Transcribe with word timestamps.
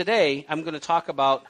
today 0.00 0.46
I'm 0.48 0.62
going 0.62 0.72
to 0.72 0.80
talk 0.80 1.10
about 1.10 1.44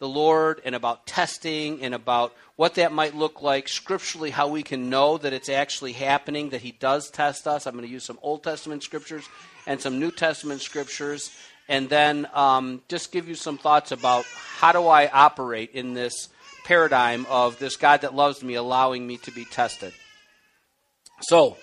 the 0.00 0.06
Lord 0.06 0.60
and 0.66 0.74
about 0.74 1.06
testing 1.06 1.82
and 1.82 1.94
about 1.94 2.34
what 2.54 2.74
that 2.74 2.92
might 2.92 3.14
look 3.14 3.40
like 3.40 3.68
scripturally, 3.68 4.28
how 4.28 4.48
we 4.48 4.62
can 4.62 4.90
know 4.90 5.16
that 5.16 5.32
it's 5.32 5.48
actually 5.48 5.92
happening, 5.92 6.50
that 6.50 6.60
He 6.60 6.72
does 6.72 7.08
test 7.08 7.48
us. 7.48 7.66
I'm 7.66 7.72
going 7.72 7.86
to 7.86 7.90
use 7.90 8.04
some 8.04 8.18
Old 8.20 8.44
Testament 8.44 8.82
scriptures 8.82 9.26
and 9.66 9.80
some 9.80 9.98
New 9.98 10.10
Testament 10.10 10.60
scriptures, 10.60 11.34
and 11.70 11.88
then 11.88 12.28
um, 12.34 12.82
just 12.86 13.12
give 13.12 13.30
you 13.30 13.34
some 13.34 13.56
thoughts 13.56 13.92
about 13.92 14.26
how 14.26 14.72
do 14.72 14.86
I 14.88 15.08
operate 15.08 15.70
in 15.72 15.94
this 15.94 16.28
paradigm 16.64 17.24
of 17.30 17.58
this 17.58 17.76
God 17.76 18.02
that 18.02 18.14
loves 18.14 18.44
me 18.44 18.56
allowing 18.56 19.06
me 19.06 19.16
to 19.16 19.30
be 19.30 19.46
tested. 19.46 19.94
So, 21.22 21.56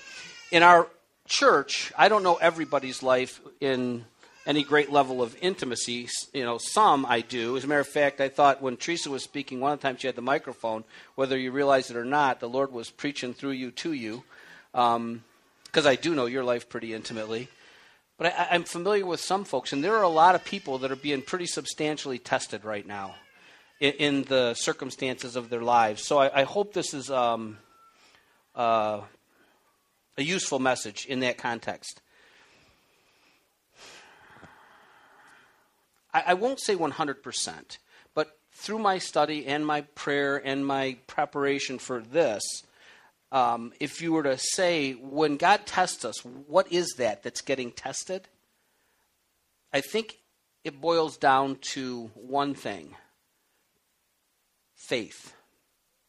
in 0.49 0.63
our 0.63 0.87
church, 1.27 1.93
I 1.95 2.09
don't 2.09 2.23
know 2.23 2.37
everybody's 2.37 3.03
life 3.03 3.39
in 3.61 4.05
any 4.45 4.63
great 4.63 4.91
level 4.91 5.21
of 5.21 5.35
intimacy. 5.41 6.07
You 6.33 6.43
know, 6.43 6.57
some 6.57 7.05
I 7.05 7.21
do. 7.21 7.55
As 7.57 7.63
a 7.63 7.67
matter 7.67 7.81
of 7.81 7.87
fact, 7.87 8.21
I 8.21 8.29
thought 8.29 8.61
when 8.61 8.77
Teresa 8.77 9.09
was 9.09 9.23
speaking, 9.23 9.59
one 9.59 9.71
of 9.71 9.79
the 9.79 9.87
times 9.87 10.01
she 10.01 10.07
had 10.07 10.15
the 10.15 10.21
microphone, 10.21 10.83
whether 11.15 11.37
you 11.37 11.51
realize 11.51 11.89
it 11.89 11.97
or 11.97 12.05
not, 12.05 12.39
the 12.39 12.49
Lord 12.49 12.71
was 12.71 12.89
preaching 12.89 13.33
through 13.33 13.51
you 13.51 13.71
to 13.71 13.93
you, 13.93 14.23
because 14.71 14.95
um, 14.95 15.23
I 15.75 15.95
do 15.95 16.15
know 16.15 16.25
your 16.25 16.43
life 16.43 16.69
pretty 16.69 16.93
intimately. 16.93 17.47
But 18.17 18.27
I, 18.27 18.49
I'm 18.51 18.63
familiar 18.63 19.05
with 19.05 19.21
some 19.21 19.43
folks, 19.43 19.73
and 19.73 19.83
there 19.83 19.95
are 19.95 20.03
a 20.03 20.09
lot 20.09 20.35
of 20.35 20.43
people 20.43 20.79
that 20.79 20.91
are 20.91 20.95
being 20.95 21.21
pretty 21.21 21.45
substantially 21.45 22.19
tested 22.19 22.65
right 22.65 22.85
now 22.85 23.15
in, 23.79 23.93
in 23.93 24.23
the 24.23 24.53
circumstances 24.55 25.35
of 25.35 25.49
their 25.49 25.61
lives. 25.61 26.05
So 26.05 26.19
I, 26.19 26.41
I 26.41 26.43
hope 26.43 26.73
this 26.73 26.93
is 26.93 27.09
um, 27.09 27.57
uh, 28.55 29.01
a 30.17 30.23
useful 30.23 30.59
message 30.59 31.05
in 31.05 31.21
that 31.21 31.37
context. 31.37 32.01
I, 36.13 36.23
I 36.27 36.33
won't 36.33 36.59
say 36.59 36.75
100%, 36.75 37.77
but 38.13 38.37
through 38.51 38.79
my 38.79 38.97
study 38.99 39.45
and 39.45 39.65
my 39.65 39.81
prayer 39.81 40.37
and 40.37 40.65
my 40.65 40.97
preparation 41.07 41.79
for 41.79 42.01
this, 42.01 42.43
um, 43.31 43.73
if 43.79 44.01
you 44.01 44.13
were 44.13 44.23
to 44.23 44.37
say, 44.37 44.93
when 44.93 45.37
God 45.37 45.65
tests 45.65 46.05
us, 46.05 46.23
what 46.23 46.71
is 46.71 46.93
that 46.97 47.23
that's 47.23 47.41
getting 47.41 47.71
tested? 47.71 48.27
I 49.73 49.81
think 49.81 50.19
it 50.63 50.79
boils 50.79 51.17
down 51.17 51.57
to 51.73 52.11
one 52.13 52.53
thing 52.53 52.95
faith. 54.75 55.33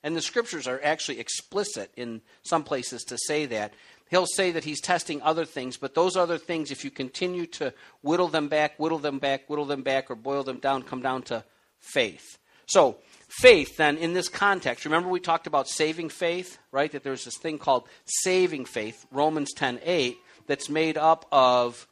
And 0.02 0.14
the 0.14 0.20
scriptures 0.20 0.66
are 0.66 0.80
actually 0.84 1.18
explicit 1.18 1.90
in 1.96 2.20
some 2.42 2.62
places 2.62 3.04
to 3.04 3.16
say 3.26 3.46
that. 3.46 3.72
He'll 4.14 4.26
say 4.26 4.52
that 4.52 4.62
he's 4.62 4.80
testing 4.80 5.20
other 5.22 5.44
things, 5.44 5.76
but 5.76 5.96
those 5.96 6.16
other 6.16 6.38
things, 6.38 6.70
if 6.70 6.84
you 6.84 6.90
continue 6.92 7.46
to 7.46 7.74
whittle 8.00 8.28
them 8.28 8.46
back, 8.46 8.78
whittle 8.78 9.00
them 9.00 9.18
back, 9.18 9.50
whittle 9.50 9.64
them 9.64 9.82
back, 9.82 10.08
or 10.08 10.14
boil 10.14 10.44
them 10.44 10.60
down, 10.60 10.84
come 10.84 11.02
down 11.02 11.22
to 11.22 11.42
faith. 11.80 12.38
So, 12.66 12.98
faith, 13.26 13.76
then, 13.76 13.96
in 13.96 14.12
this 14.12 14.28
context, 14.28 14.84
remember 14.84 15.08
we 15.08 15.18
talked 15.18 15.48
about 15.48 15.66
saving 15.66 16.10
faith, 16.10 16.58
right? 16.70 16.92
That 16.92 17.02
there's 17.02 17.24
this 17.24 17.36
thing 17.38 17.58
called 17.58 17.88
saving 18.04 18.66
faith, 18.66 19.04
Romans 19.10 19.52
10 19.52 19.80
8, 19.82 20.16
that's 20.46 20.68
made 20.68 20.96
up 20.96 21.26
of 21.32 21.88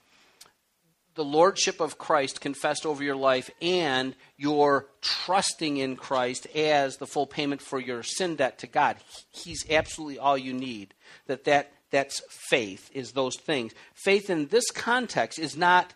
the 1.17 1.25
lordship 1.25 1.81
of 1.81 1.99
Christ 1.99 2.41
confessed 2.41 2.87
over 2.87 3.03
your 3.03 3.17
life 3.17 3.51
and 3.61 4.15
your 4.37 4.87
trusting 5.01 5.77
in 5.77 5.97
Christ 5.97 6.47
as 6.55 6.99
the 6.99 7.07
full 7.09 7.27
payment 7.27 7.61
for 7.63 7.81
your 7.81 8.05
sin 8.05 8.37
debt 8.37 8.61
to 8.61 8.69
God. 8.69 8.99
He's 9.33 9.69
absolutely 9.69 10.21
all 10.21 10.39
you 10.39 10.53
need. 10.53 10.95
That 11.27 11.43
that 11.47 11.73
that's 11.93 12.21
faith 12.29 12.91
is 12.93 13.13
those 13.13 13.37
things. 13.37 13.73
Faith 13.95 14.29
in 14.29 14.49
this 14.49 14.71
context 14.73 15.39
is 15.39 15.57
not 15.57 15.95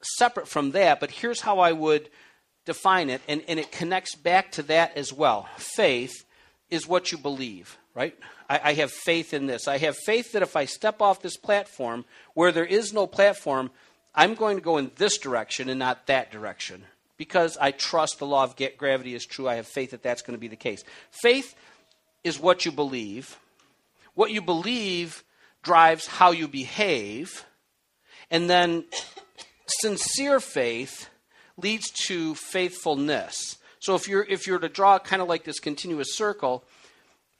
separate 0.00 0.46
from 0.46 0.70
that, 0.72 1.00
but 1.00 1.10
here's 1.10 1.40
how 1.40 1.58
I 1.58 1.72
would 1.72 2.08
define 2.64 3.10
it 3.10 3.20
and, 3.26 3.42
and 3.48 3.58
it 3.58 3.72
connects 3.72 4.14
back 4.14 4.52
to 4.52 4.62
that 4.64 4.96
as 4.96 5.12
well. 5.12 5.48
Faith 5.56 6.24
is 6.70 6.86
what 6.86 7.10
you 7.10 7.18
believe, 7.18 7.78
right? 7.94 8.14
I, 8.48 8.60
I 8.62 8.72
have 8.74 8.92
faith 8.92 9.34
in 9.34 9.46
this. 9.46 9.66
I 9.66 9.78
have 9.78 9.96
faith 9.96 10.32
that 10.32 10.42
if 10.42 10.54
I 10.54 10.66
step 10.66 11.00
off 11.00 11.22
this 11.22 11.36
platform 11.36 12.04
where 12.34 12.52
there 12.52 12.64
is 12.64 12.92
no 12.92 13.06
platform, 13.06 13.70
I'm 14.14 14.34
going 14.34 14.56
to 14.56 14.62
go 14.62 14.76
in 14.76 14.90
this 14.96 15.18
direction 15.18 15.68
and 15.68 15.78
not 15.78 16.06
that 16.06 16.30
direction 16.30 16.84
because 17.16 17.56
I 17.58 17.72
trust 17.72 18.18
the 18.18 18.26
law 18.26 18.44
of 18.44 18.56
gravity 18.76 19.14
is 19.14 19.26
true. 19.26 19.48
I 19.48 19.56
have 19.56 19.66
faith 19.66 19.90
that 19.90 20.02
that's 20.02 20.22
going 20.22 20.36
to 20.36 20.40
be 20.40 20.48
the 20.48 20.56
case. 20.56 20.84
Faith 21.10 21.54
is 22.24 22.38
what 22.38 22.64
you 22.64 22.72
believe. 22.72 23.38
What 24.18 24.32
you 24.32 24.42
believe 24.42 25.22
drives 25.62 26.08
how 26.08 26.32
you 26.32 26.48
behave. 26.48 27.44
And 28.32 28.50
then 28.50 28.86
sincere 29.80 30.40
faith 30.40 31.08
leads 31.56 31.88
to 32.08 32.34
faithfulness. 32.34 33.58
So 33.78 33.94
if 33.94 34.08
you're 34.08 34.24
if 34.24 34.48
you're 34.48 34.58
to 34.58 34.68
draw 34.68 34.98
kind 34.98 35.22
of 35.22 35.28
like 35.28 35.44
this 35.44 35.60
continuous 35.60 36.16
circle, 36.16 36.64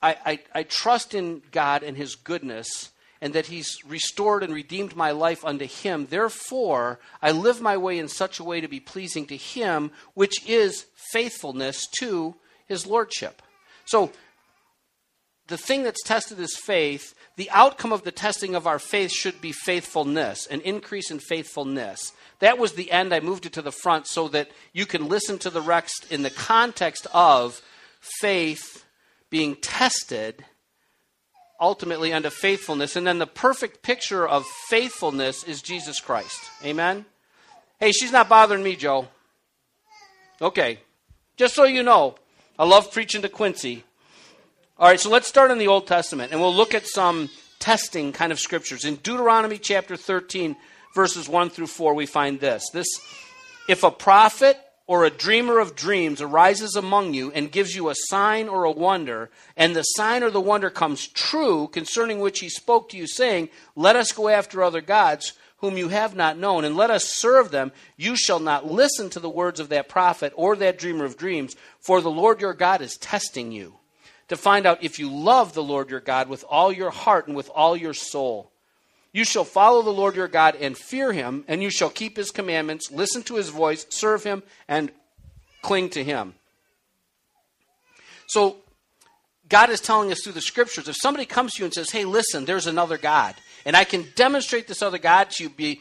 I, 0.00 0.18
I, 0.24 0.38
I 0.54 0.62
trust 0.62 1.14
in 1.14 1.42
God 1.50 1.82
and 1.82 1.96
His 1.96 2.14
goodness 2.14 2.92
and 3.20 3.34
that 3.34 3.46
he's 3.46 3.76
restored 3.84 4.44
and 4.44 4.54
redeemed 4.54 4.94
my 4.94 5.10
life 5.10 5.44
unto 5.44 5.64
him. 5.64 6.06
Therefore, 6.08 7.00
I 7.20 7.32
live 7.32 7.60
my 7.60 7.76
way 7.76 7.98
in 7.98 8.06
such 8.06 8.38
a 8.38 8.44
way 8.44 8.60
to 8.60 8.68
be 8.68 8.78
pleasing 8.78 9.26
to 9.26 9.36
him, 9.36 9.90
which 10.14 10.48
is 10.48 10.86
faithfulness 11.10 11.88
to 11.98 12.36
his 12.66 12.86
lordship. 12.86 13.42
So, 13.86 14.12
the 15.48 15.58
thing 15.58 15.82
that's 15.82 16.02
tested 16.02 16.38
is 16.38 16.56
faith. 16.56 17.14
The 17.36 17.50
outcome 17.50 17.92
of 17.92 18.04
the 18.04 18.12
testing 18.12 18.54
of 18.54 18.66
our 18.66 18.78
faith 18.78 19.10
should 19.10 19.40
be 19.40 19.52
faithfulness, 19.52 20.46
an 20.46 20.60
increase 20.60 21.10
in 21.10 21.18
faithfulness. 21.18 22.12
That 22.40 22.58
was 22.58 22.74
the 22.74 22.90
end. 22.90 23.14
I 23.14 23.20
moved 23.20 23.46
it 23.46 23.54
to 23.54 23.62
the 23.62 23.72
front 23.72 24.06
so 24.06 24.28
that 24.28 24.50
you 24.72 24.86
can 24.86 25.08
listen 25.08 25.38
to 25.38 25.50
the 25.50 25.62
rest 25.62 26.06
in 26.10 26.22
the 26.22 26.30
context 26.30 27.06
of 27.12 27.62
faith 28.00 28.84
being 29.30 29.56
tested 29.56 30.44
ultimately 31.60 32.12
unto 32.12 32.30
faithfulness. 32.30 32.94
And 32.94 33.06
then 33.06 33.18
the 33.18 33.26
perfect 33.26 33.82
picture 33.82 34.26
of 34.26 34.46
faithfulness 34.68 35.44
is 35.44 35.62
Jesus 35.62 36.00
Christ. 36.00 36.40
Amen? 36.64 37.04
Hey, 37.80 37.92
she's 37.92 38.12
not 38.12 38.28
bothering 38.28 38.62
me, 38.62 38.76
Joe. 38.76 39.08
Okay. 40.40 40.78
Just 41.36 41.54
so 41.54 41.64
you 41.64 41.82
know, 41.82 42.16
I 42.58 42.64
love 42.64 42.92
preaching 42.92 43.22
to 43.22 43.28
Quincy. 43.28 43.84
All 44.80 44.86
right, 44.86 45.00
so 45.00 45.10
let's 45.10 45.26
start 45.26 45.50
in 45.50 45.58
the 45.58 45.66
Old 45.66 45.88
Testament 45.88 46.30
and 46.30 46.40
we'll 46.40 46.54
look 46.54 46.72
at 46.72 46.86
some 46.86 47.30
testing 47.58 48.12
kind 48.12 48.30
of 48.30 48.38
scriptures. 48.38 48.84
In 48.84 48.94
Deuteronomy 48.94 49.58
chapter 49.58 49.96
13, 49.96 50.54
verses 50.94 51.28
1 51.28 51.50
through 51.50 51.66
4, 51.66 51.94
we 51.94 52.06
find 52.06 52.38
this. 52.38 52.70
This 52.72 52.86
if 53.68 53.82
a 53.82 53.90
prophet 53.90 54.56
or 54.86 55.04
a 55.04 55.10
dreamer 55.10 55.58
of 55.58 55.74
dreams 55.74 56.22
arises 56.22 56.76
among 56.76 57.12
you 57.12 57.32
and 57.32 57.50
gives 57.50 57.74
you 57.74 57.88
a 57.88 57.94
sign 57.96 58.48
or 58.48 58.62
a 58.62 58.70
wonder, 58.70 59.30
and 59.56 59.74
the 59.74 59.82
sign 59.82 60.22
or 60.22 60.30
the 60.30 60.40
wonder 60.40 60.70
comes 60.70 61.08
true 61.08 61.66
concerning 61.66 62.20
which 62.20 62.38
he 62.38 62.48
spoke 62.48 62.88
to 62.90 62.96
you, 62.96 63.08
saying, 63.08 63.48
Let 63.74 63.96
us 63.96 64.12
go 64.12 64.28
after 64.28 64.62
other 64.62 64.80
gods 64.80 65.32
whom 65.56 65.76
you 65.76 65.88
have 65.88 66.14
not 66.14 66.38
known, 66.38 66.64
and 66.64 66.76
let 66.76 66.88
us 66.88 67.16
serve 67.16 67.50
them, 67.50 67.72
you 67.96 68.14
shall 68.14 68.38
not 68.38 68.70
listen 68.70 69.10
to 69.10 69.18
the 69.18 69.28
words 69.28 69.58
of 69.58 69.70
that 69.70 69.88
prophet 69.88 70.32
or 70.36 70.54
that 70.54 70.78
dreamer 70.78 71.04
of 71.04 71.16
dreams, 71.16 71.56
for 71.80 72.00
the 72.00 72.12
Lord 72.12 72.40
your 72.40 72.54
God 72.54 72.80
is 72.80 72.96
testing 72.96 73.50
you 73.50 73.77
to 74.28 74.36
find 74.36 74.66
out 74.66 74.82
if 74.82 74.98
you 74.98 75.10
love 75.10 75.54
the 75.54 75.62
Lord 75.62 75.90
your 75.90 76.00
God 76.00 76.28
with 76.28 76.44
all 76.48 76.72
your 76.72 76.90
heart 76.90 77.26
and 77.26 77.36
with 77.36 77.48
all 77.54 77.76
your 77.76 77.94
soul. 77.94 78.52
You 79.12 79.24
shall 79.24 79.44
follow 79.44 79.82
the 79.82 79.90
Lord 79.90 80.16
your 80.16 80.28
God 80.28 80.54
and 80.56 80.76
fear 80.76 81.12
him, 81.12 81.44
and 81.48 81.62
you 81.62 81.70
shall 81.70 81.90
keep 81.90 82.16
his 82.16 82.30
commandments, 82.30 82.90
listen 82.92 83.22
to 83.24 83.36
his 83.36 83.48
voice, 83.48 83.86
serve 83.88 84.22
him, 84.22 84.42
and 84.68 84.92
cling 85.62 85.90
to 85.90 86.04
him. 86.04 86.34
So, 88.28 88.58
God 89.48 89.70
is 89.70 89.80
telling 89.80 90.12
us 90.12 90.20
through 90.22 90.34
the 90.34 90.42
scriptures 90.42 90.88
if 90.88 90.96
somebody 91.00 91.24
comes 91.24 91.54
to 91.54 91.60
you 91.60 91.64
and 91.64 91.72
says, 91.72 91.90
Hey, 91.90 92.04
listen, 92.04 92.44
there's 92.44 92.66
another 92.66 92.98
God, 92.98 93.34
and 93.64 93.74
I 93.74 93.84
can 93.84 94.06
demonstrate 94.14 94.68
this 94.68 94.82
other 94.82 94.98
God 94.98 95.30
to 95.30 95.44
you 95.44 95.48
be, 95.48 95.80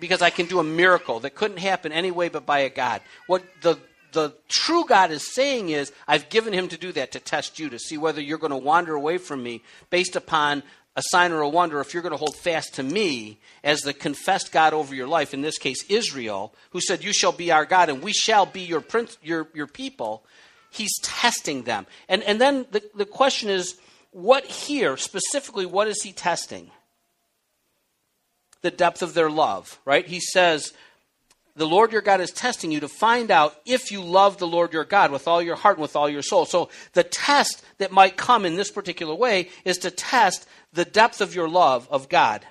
because 0.00 0.20
I 0.20 0.30
can 0.30 0.46
do 0.46 0.58
a 0.58 0.64
miracle 0.64 1.20
that 1.20 1.36
couldn't 1.36 1.58
happen 1.58 1.92
anyway 1.92 2.28
but 2.28 2.44
by 2.44 2.60
a 2.60 2.70
God. 2.70 3.02
What 3.28 3.44
the 3.62 3.78
the 4.14 4.34
true 4.48 4.86
God 4.86 5.10
is 5.10 5.34
saying 5.34 5.68
is, 5.68 5.92
I've 6.08 6.30
given 6.30 6.54
him 6.54 6.68
to 6.68 6.78
do 6.78 6.92
that 6.92 7.12
to 7.12 7.20
test 7.20 7.58
you, 7.58 7.68
to 7.68 7.78
see 7.78 7.98
whether 7.98 8.20
you're 8.20 8.38
going 8.38 8.50
to 8.50 8.56
wander 8.56 8.94
away 8.94 9.18
from 9.18 9.42
me 9.42 9.62
based 9.90 10.16
upon 10.16 10.62
a 10.96 11.02
sign 11.10 11.32
or 11.32 11.40
a 11.40 11.48
wonder 11.48 11.80
if 11.80 11.92
you're 11.92 12.02
going 12.02 12.12
to 12.12 12.18
hold 12.18 12.36
fast 12.36 12.74
to 12.74 12.82
me 12.82 13.38
as 13.62 13.80
the 13.80 13.92
confessed 13.92 14.52
God 14.52 14.72
over 14.72 14.94
your 14.94 15.08
life, 15.08 15.34
in 15.34 15.42
this 15.42 15.58
case 15.58 15.84
Israel, 15.90 16.54
who 16.70 16.80
said, 16.80 17.04
You 17.04 17.12
shall 17.12 17.32
be 17.32 17.50
our 17.50 17.64
God 17.64 17.88
and 17.88 18.02
we 18.02 18.12
shall 18.12 18.46
be 18.46 18.60
your, 18.60 18.80
prince, 18.80 19.18
your, 19.22 19.48
your 19.54 19.66
people, 19.66 20.24
he's 20.70 20.96
testing 21.02 21.64
them. 21.64 21.86
And, 22.08 22.22
and 22.22 22.40
then 22.40 22.66
the, 22.70 22.82
the 22.94 23.06
question 23.06 23.50
is, 23.50 23.76
what 24.12 24.44
here, 24.44 24.96
specifically, 24.96 25.66
what 25.66 25.88
is 25.88 26.02
he 26.02 26.12
testing? 26.12 26.70
The 28.62 28.70
depth 28.70 29.02
of 29.02 29.14
their 29.14 29.28
love, 29.28 29.80
right? 29.84 30.06
He 30.06 30.20
says, 30.20 30.72
the 31.56 31.66
Lord 31.66 31.92
your 31.92 32.02
God 32.02 32.20
is 32.20 32.32
testing 32.32 32.72
you 32.72 32.80
to 32.80 32.88
find 32.88 33.30
out 33.30 33.54
if 33.64 33.92
you 33.92 34.02
love 34.02 34.38
the 34.38 34.46
Lord 34.46 34.72
your 34.72 34.84
God 34.84 35.12
with 35.12 35.28
all 35.28 35.40
your 35.40 35.56
heart 35.56 35.76
and 35.76 35.82
with 35.82 35.94
all 35.94 36.08
your 36.08 36.22
soul. 36.22 36.46
So 36.46 36.68
the 36.94 37.04
test 37.04 37.64
that 37.78 37.92
might 37.92 38.16
come 38.16 38.44
in 38.44 38.56
this 38.56 38.72
particular 38.72 39.14
way 39.14 39.50
is 39.64 39.78
to 39.78 39.90
test 39.90 40.48
the 40.72 40.84
depth 40.84 41.20
of 41.20 41.34
your 41.34 41.48
love 41.48 41.86
of 41.90 42.08
God. 42.08 42.44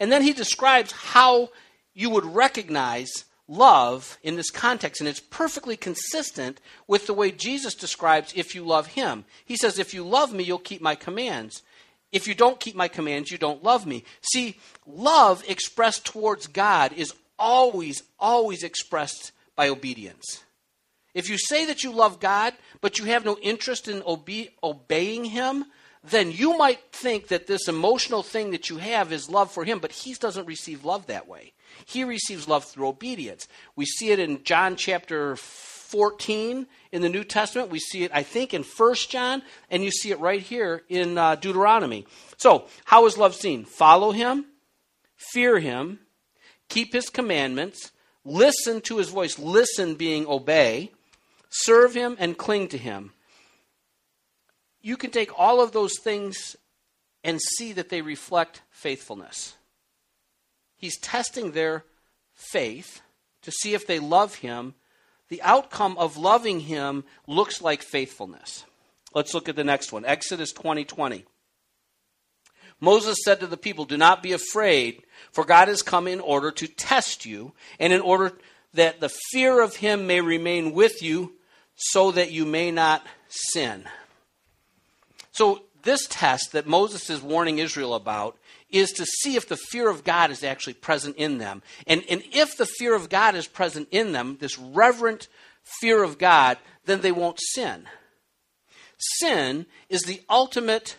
And 0.00 0.10
then 0.10 0.22
he 0.22 0.32
describes 0.32 0.92
how 0.92 1.50
you 1.92 2.10
would 2.10 2.24
recognize 2.24 3.24
love 3.48 4.18
in 4.22 4.36
this 4.36 4.50
context, 4.50 5.00
and 5.00 5.08
it's 5.08 5.20
perfectly 5.20 5.76
consistent 5.76 6.60
with 6.86 7.06
the 7.06 7.14
way 7.14 7.30
Jesus 7.30 7.74
describes 7.74 8.32
if 8.34 8.54
you 8.54 8.64
love 8.64 8.88
him. 8.88 9.24
He 9.44 9.56
says, 9.56 9.78
If 9.78 9.94
you 9.94 10.04
love 10.04 10.32
me, 10.32 10.44
you'll 10.44 10.58
keep 10.58 10.82
my 10.82 10.94
commands. 10.94 11.62
If 12.12 12.26
you 12.26 12.34
don't 12.34 12.60
keep 12.60 12.74
my 12.74 12.88
commands, 12.88 13.30
you 13.30 13.38
don't 13.38 13.62
love 13.62 13.86
me. 13.86 14.04
See, 14.32 14.58
love 14.86 15.44
expressed 15.48 16.06
towards 16.06 16.46
God 16.46 16.92
is 16.92 17.12
always, 17.38 18.02
always 18.18 18.62
expressed 18.62 19.32
by 19.54 19.68
obedience. 19.68 20.44
If 21.14 21.30
you 21.30 21.38
say 21.38 21.64
that 21.66 21.82
you 21.82 21.92
love 21.92 22.20
God, 22.20 22.52
but 22.80 22.98
you 22.98 23.06
have 23.06 23.24
no 23.24 23.38
interest 23.38 23.88
in 23.88 24.02
obe- 24.04 24.50
obeying 24.62 25.24
Him, 25.24 25.64
then 26.04 26.30
you 26.30 26.56
might 26.56 26.92
think 26.92 27.28
that 27.28 27.46
this 27.46 27.68
emotional 27.68 28.22
thing 28.22 28.50
that 28.50 28.68
you 28.68 28.76
have 28.76 29.12
is 29.12 29.30
love 29.30 29.50
for 29.50 29.64
Him, 29.64 29.78
but 29.78 29.92
He 29.92 30.14
doesn't 30.14 30.46
receive 30.46 30.84
love 30.84 31.06
that 31.06 31.26
way. 31.26 31.52
He 31.86 32.04
receives 32.04 32.46
love 32.46 32.64
through 32.64 32.88
obedience. 32.88 33.48
We 33.74 33.86
see 33.86 34.10
it 34.10 34.18
in 34.18 34.44
John 34.44 34.76
chapter 34.76 35.36
14 35.36 36.66
in 36.92 37.02
the 37.02 37.08
New 37.08 37.24
Testament. 37.24 37.70
We 37.70 37.78
see 37.78 38.04
it, 38.04 38.10
I 38.14 38.22
think, 38.22 38.52
in 38.52 38.62
1 38.62 38.94
John, 39.08 39.42
and 39.70 39.82
you 39.82 39.90
see 39.90 40.10
it 40.10 40.20
right 40.20 40.42
here 40.42 40.82
in 40.88 41.16
uh, 41.16 41.36
Deuteronomy. 41.36 42.06
So, 42.36 42.66
how 42.84 43.06
is 43.06 43.16
love 43.16 43.34
seen? 43.34 43.64
Follow 43.64 44.12
Him, 44.12 44.46
fear 45.16 45.58
Him, 45.58 46.00
keep 46.68 46.92
His 46.92 47.08
commandments, 47.08 47.92
listen 48.24 48.80
to 48.82 48.98
His 48.98 49.08
voice, 49.10 49.38
listen 49.38 49.94
being 49.94 50.26
obey, 50.26 50.92
serve 51.50 51.94
Him, 51.94 52.16
and 52.18 52.38
cling 52.38 52.68
to 52.68 52.78
Him. 52.78 53.12
You 54.80 54.96
can 54.96 55.10
take 55.10 55.36
all 55.38 55.60
of 55.60 55.72
those 55.72 55.98
things 55.98 56.56
and 57.24 57.40
see 57.40 57.72
that 57.72 57.88
they 57.88 58.02
reflect 58.02 58.62
faithfulness. 58.70 59.56
He's 60.76 60.98
testing 61.00 61.50
their 61.50 61.84
faith 62.34 63.00
to 63.42 63.50
see 63.50 63.74
if 63.74 63.86
they 63.86 63.98
love 63.98 64.36
him. 64.36 64.74
The 65.28 65.42
outcome 65.42 65.96
of 65.98 66.16
loving 66.16 66.60
him 66.60 67.04
looks 67.26 67.60
like 67.60 67.82
faithfulness. 67.82 68.64
Let's 69.12 69.34
look 69.34 69.48
at 69.48 69.56
the 69.56 69.64
next 69.64 69.92
one 69.92 70.04
Exodus 70.04 70.52
20 70.52 70.84
20. 70.84 71.24
Moses 72.80 73.16
said 73.24 73.40
to 73.40 73.46
the 73.46 73.56
people, 73.56 73.84
Do 73.84 73.96
not 73.96 74.22
be 74.22 74.32
afraid, 74.32 75.02
for 75.32 75.44
God 75.44 75.68
has 75.68 75.82
come 75.82 76.06
in 76.06 76.20
order 76.20 76.50
to 76.52 76.66
test 76.66 77.24
you, 77.24 77.52
and 77.78 77.92
in 77.92 78.00
order 78.00 78.32
that 78.74 79.00
the 79.00 79.12
fear 79.32 79.60
of 79.60 79.76
him 79.76 80.06
may 80.06 80.20
remain 80.20 80.72
with 80.72 81.02
you, 81.02 81.32
so 81.74 82.10
that 82.10 82.30
you 82.30 82.44
may 82.44 82.70
not 82.70 83.06
sin. 83.28 83.84
So, 85.32 85.62
this 85.82 86.06
test 86.08 86.52
that 86.52 86.66
Moses 86.66 87.10
is 87.10 87.22
warning 87.22 87.58
Israel 87.58 87.94
about 87.94 88.36
is 88.70 88.90
to 88.92 89.06
see 89.06 89.36
if 89.36 89.48
the 89.48 89.56
fear 89.56 89.88
of 89.88 90.02
God 90.02 90.30
is 90.30 90.42
actually 90.42 90.74
present 90.74 91.16
in 91.16 91.38
them. 91.38 91.62
And, 91.86 92.02
and 92.10 92.22
if 92.32 92.56
the 92.56 92.66
fear 92.66 92.94
of 92.94 93.08
God 93.08 93.36
is 93.36 93.46
present 93.46 93.88
in 93.92 94.12
them, 94.12 94.38
this 94.40 94.58
reverent 94.58 95.28
fear 95.80 96.02
of 96.02 96.18
God, 96.18 96.58
then 96.84 97.00
they 97.00 97.12
won't 97.12 97.38
sin. 97.40 97.86
Sin 98.98 99.66
is 99.88 100.02
the 100.02 100.22
ultimate 100.28 100.96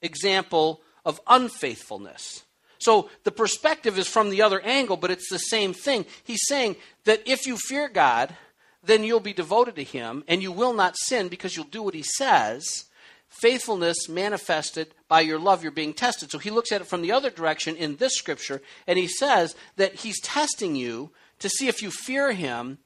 example 0.00 0.80
of 1.04 1.20
unfaithfulness. 1.26 2.44
So 2.78 3.10
the 3.24 3.32
perspective 3.32 3.98
is 3.98 4.08
from 4.08 4.30
the 4.30 4.42
other 4.42 4.60
angle, 4.60 4.96
but 4.96 5.10
it's 5.10 5.28
the 5.28 5.38
same 5.38 5.74
thing. 5.74 6.06
He's 6.24 6.46
saying 6.46 6.76
that 7.04 7.22
if 7.26 7.46
you 7.46 7.56
fear 7.56 7.88
God, 7.88 8.34
then 8.82 9.04
you'll 9.04 9.20
be 9.20 9.34
devoted 9.34 9.76
to 9.76 9.84
Him 9.84 10.24
and 10.26 10.42
you 10.42 10.50
will 10.50 10.72
not 10.72 10.96
sin 10.96 11.28
because 11.28 11.56
you'll 11.56 11.66
do 11.66 11.82
what 11.82 11.94
He 11.94 12.02
says 12.02 12.86
faithfulness 13.30 14.08
manifested 14.08 14.92
by 15.08 15.20
your 15.20 15.38
love, 15.38 15.62
you're 15.62 15.72
being 15.72 15.94
tested. 15.94 16.30
So 16.30 16.38
he 16.38 16.50
looks 16.50 16.72
at 16.72 16.80
it 16.80 16.86
from 16.86 17.02
the 17.02 17.12
other 17.12 17.30
direction 17.30 17.76
in 17.76 17.96
this 17.96 18.14
scripture, 18.14 18.60
and 18.86 18.98
he 18.98 19.08
says 19.08 19.54
that 19.76 19.94
he's 19.94 20.20
testing 20.20 20.76
you 20.76 21.12
to 21.38 21.48
see 21.48 21.68
if 21.68 21.80
you 21.80 21.90
fear 21.90 22.32
him. 22.32 22.78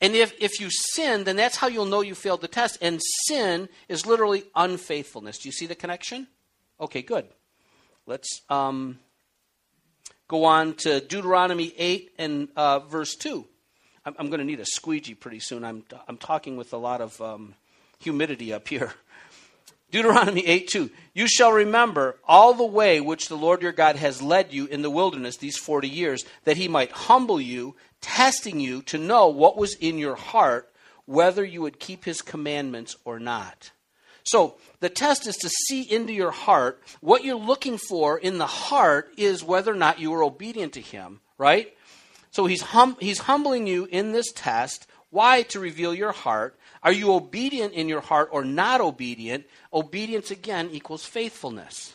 And 0.00 0.14
if, 0.14 0.34
if 0.40 0.60
you 0.60 0.68
sin, 0.70 1.24
then 1.24 1.36
that's 1.36 1.56
how 1.56 1.68
you'll 1.68 1.86
know 1.86 2.02
you 2.02 2.14
failed 2.14 2.42
the 2.42 2.48
test. 2.48 2.76
And 2.82 3.00
sin 3.26 3.68
is 3.88 4.04
literally 4.04 4.44
unfaithfulness. 4.54 5.38
Do 5.38 5.48
you 5.48 5.52
see 5.52 5.66
the 5.66 5.74
connection? 5.74 6.26
Okay, 6.80 7.00
good. 7.00 7.26
Let's 8.06 8.42
um, 8.50 8.98
go 10.28 10.44
on 10.44 10.74
to 10.74 11.00
Deuteronomy 11.00 11.72
8 11.78 12.12
and 12.18 12.48
uh, 12.54 12.80
verse 12.80 13.14
2. 13.14 13.46
I'm, 14.04 14.14
I'm 14.18 14.26
going 14.28 14.40
to 14.40 14.44
need 14.44 14.60
a 14.60 14.66
squeegee 14.66 15.14
pretty 15.14 15.40
soon. 15.40 15.64
I'm, 15.64 15.84
I'm 16.06 16.18
talking 16.18 16.58
with 16.58 16.74
a 16.74 16.76
lot 16.76 17.00
of 17.00 17.18
um, 17.22 17.54
humidity 17.98 18.52
up 18.52 18.68
here. 18.68 18.92
Deuteronomy 19.90 20.46
8 20.46 20.68
2. 20.68 20.90
You 21.14 21.26
shall 21.26 21.52
remember 21.52 22.18
all 22.28 22.52
the 22.52 22.66
way 22.66 23.00
which 23.00 23.28
the 23.28 23.38
Lord 23.38 23.62
your 23.62 23.72
God 23.72 23.96
has 23.96 24.20
led 24.20 24.52
you 24.52 24.66
in 24.66 24.82
the 24.82 24.90
wilderness 24.90 25.38
these 25.38 25.56
40 25.56 25.88
years, 25.88 26.26
that 26.44 26.58
he 26.58 26.68
might 26.68 26.92
humble 26.92 27.40
you, 27.40 27.74
testing 28.02 28.60
you 28.60 28.82
to 28.82 28.98
know 28.98 29.28
what 29.28 29.56
was 29.56 29.76
in 29.76 29.96
your 29.96 30.16
heart, 30.16 30.70
whether 31.06 31.42
you 31.42 31.62
would 31.62 31.80
keep 31.80 32.04
his 32.04 32.20
commandments 32.20 32.96
or 33.06 33.18
not. 33.18 33.70
So, 34.24 34.56
the 34.80 34.88
test 34.88 35.26
is 35.26 35.36
to 35.36 35.50
see 35.50 35.82
into 35.82 36.12
your 36.12 36.30
heart. 36.30 36.82
What 37.00 37.24
you're 37.24 37.36
looking 37.36 37.76
for 37.76 38.18
in 38.18 38.38
the 38.38 38.46
heart 38.46 39.12
is 39.18 39.44
whether 39.44 39.72
or 39.72 39.76
not 39.76 39.98
you 39.98 40.14
are 40.14 40.22
obedient 40.22 40.72
to 40.74 40.80
him, 40.80 41.20
right? 41.36 41.74
So, 42.30 42.46
he's, 42.46 42.62
hum- 42.62 42.96
he's 43.00 43.20
humbling 43.20 43.66
you 43.66 43.84
in 43.84 44.12
this 44.12 44.32
test. 44.32 44.86
Why? 45.10 45.42
To 45.42 45.60
reveal 45.60 45.94
your 45.94 46.12
heart. 46.12 46.58
Are 46.82 46.92
you 46.92 47.12
obedient 47.12 47.74
in 47.74 47.88
your 47.88 48.00
heart 48.00 48.30
or 48.32 48.44
not 48.44 48.80
obedient? 48.80 49.46
Obedience, 49.72 50.30
again, 50.30 50.70
equals 50.72 51.04
faithfulness. 51.04 51.94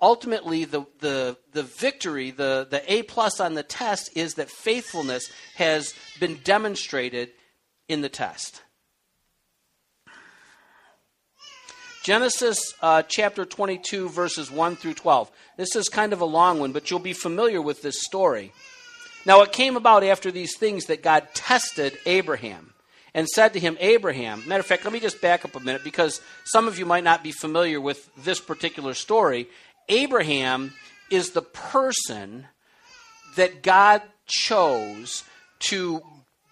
Ultimately, 0.00 0.64
the, 0.64 0.84
the, 1.00 1.36
the 1.52 1.62
victory, 1.62 2.30
the, 2.30 2.66
the 2.68 2.82
A 2.92 3.02
plus 3.02 3.38
on 3.38 3.54
the 3.54 3.62
test 3.62 4.16
is 4.16 4.34
that 4.34 4.50
faithfulness 4.50 5.30
has 5.56 5.94
been 6.18 6.40
demonstrated 6.42 7.30
in 7.88 8.00
the 8.00 8.08
test. 8.08 8.61
Genesis 12.02 12.74
uh, 12.82 13.02
chapter 13.02 13.44
22, 13.44 14.08
verses 14.08 14.50
1 14.50 14.74
through 14.74 14.94
12. 14.94 15.30
This 15.56 15.76
is 15.76 15.88
kind 15.88 16.12
of 16.12 16.20
a 16.20 16.24
long 16.24 16.58
one, 16.58 16.72
but 16.72 16.90
you'll 16.90 16.98
be 16.98 17.12
familiar 17.12 17.62
with 17.62 17.80
this 17.80 18.02
story. 18.02 18.52
Now, 19.24 19.42
it 19.42 19.52
came 19.52 19.76
about 19.76 20.02
after 20.02 20.32
these 20.32 20.56
things 20.56 20.86
that 20.86 21.04
God 21.04 21.28
tested 21.32 21.96
Abraham 22.04 22.74
and 23.14 23.28
said 23.28 23.52
to 23.52 23.60
him, 23.60 23.76
Abraham. 23.78 24.42
Matter 24.48 24.60
of 24.60 24.66
fact, 24.66 24.82
let 24.82 24.92
me 24.92 24.98
just 24.98 25.20
back 25.20 25.44
up 25.44 25.54
a 25.54 25.60
minute 25.60 25.84
because 25.84 26.20
some 26.44 26.66
of 26.66 26.76
you 26.76 26.86
might 26.86 27.04
not 27.04 27.22
be 27.22 27.30
familiar 27.30 27.80
with 27.80 28.10
this 28.16 28.40
particular 28.40 28.94
story. 28.94 29.46
Abraham 29.88 30.72
is 31.08 31.30
the 31.30 31.42
person 31.42 32.46
that 33.36 33.62
God 33.62 34.02
chose 34.26 35.22
to 35.60 36.02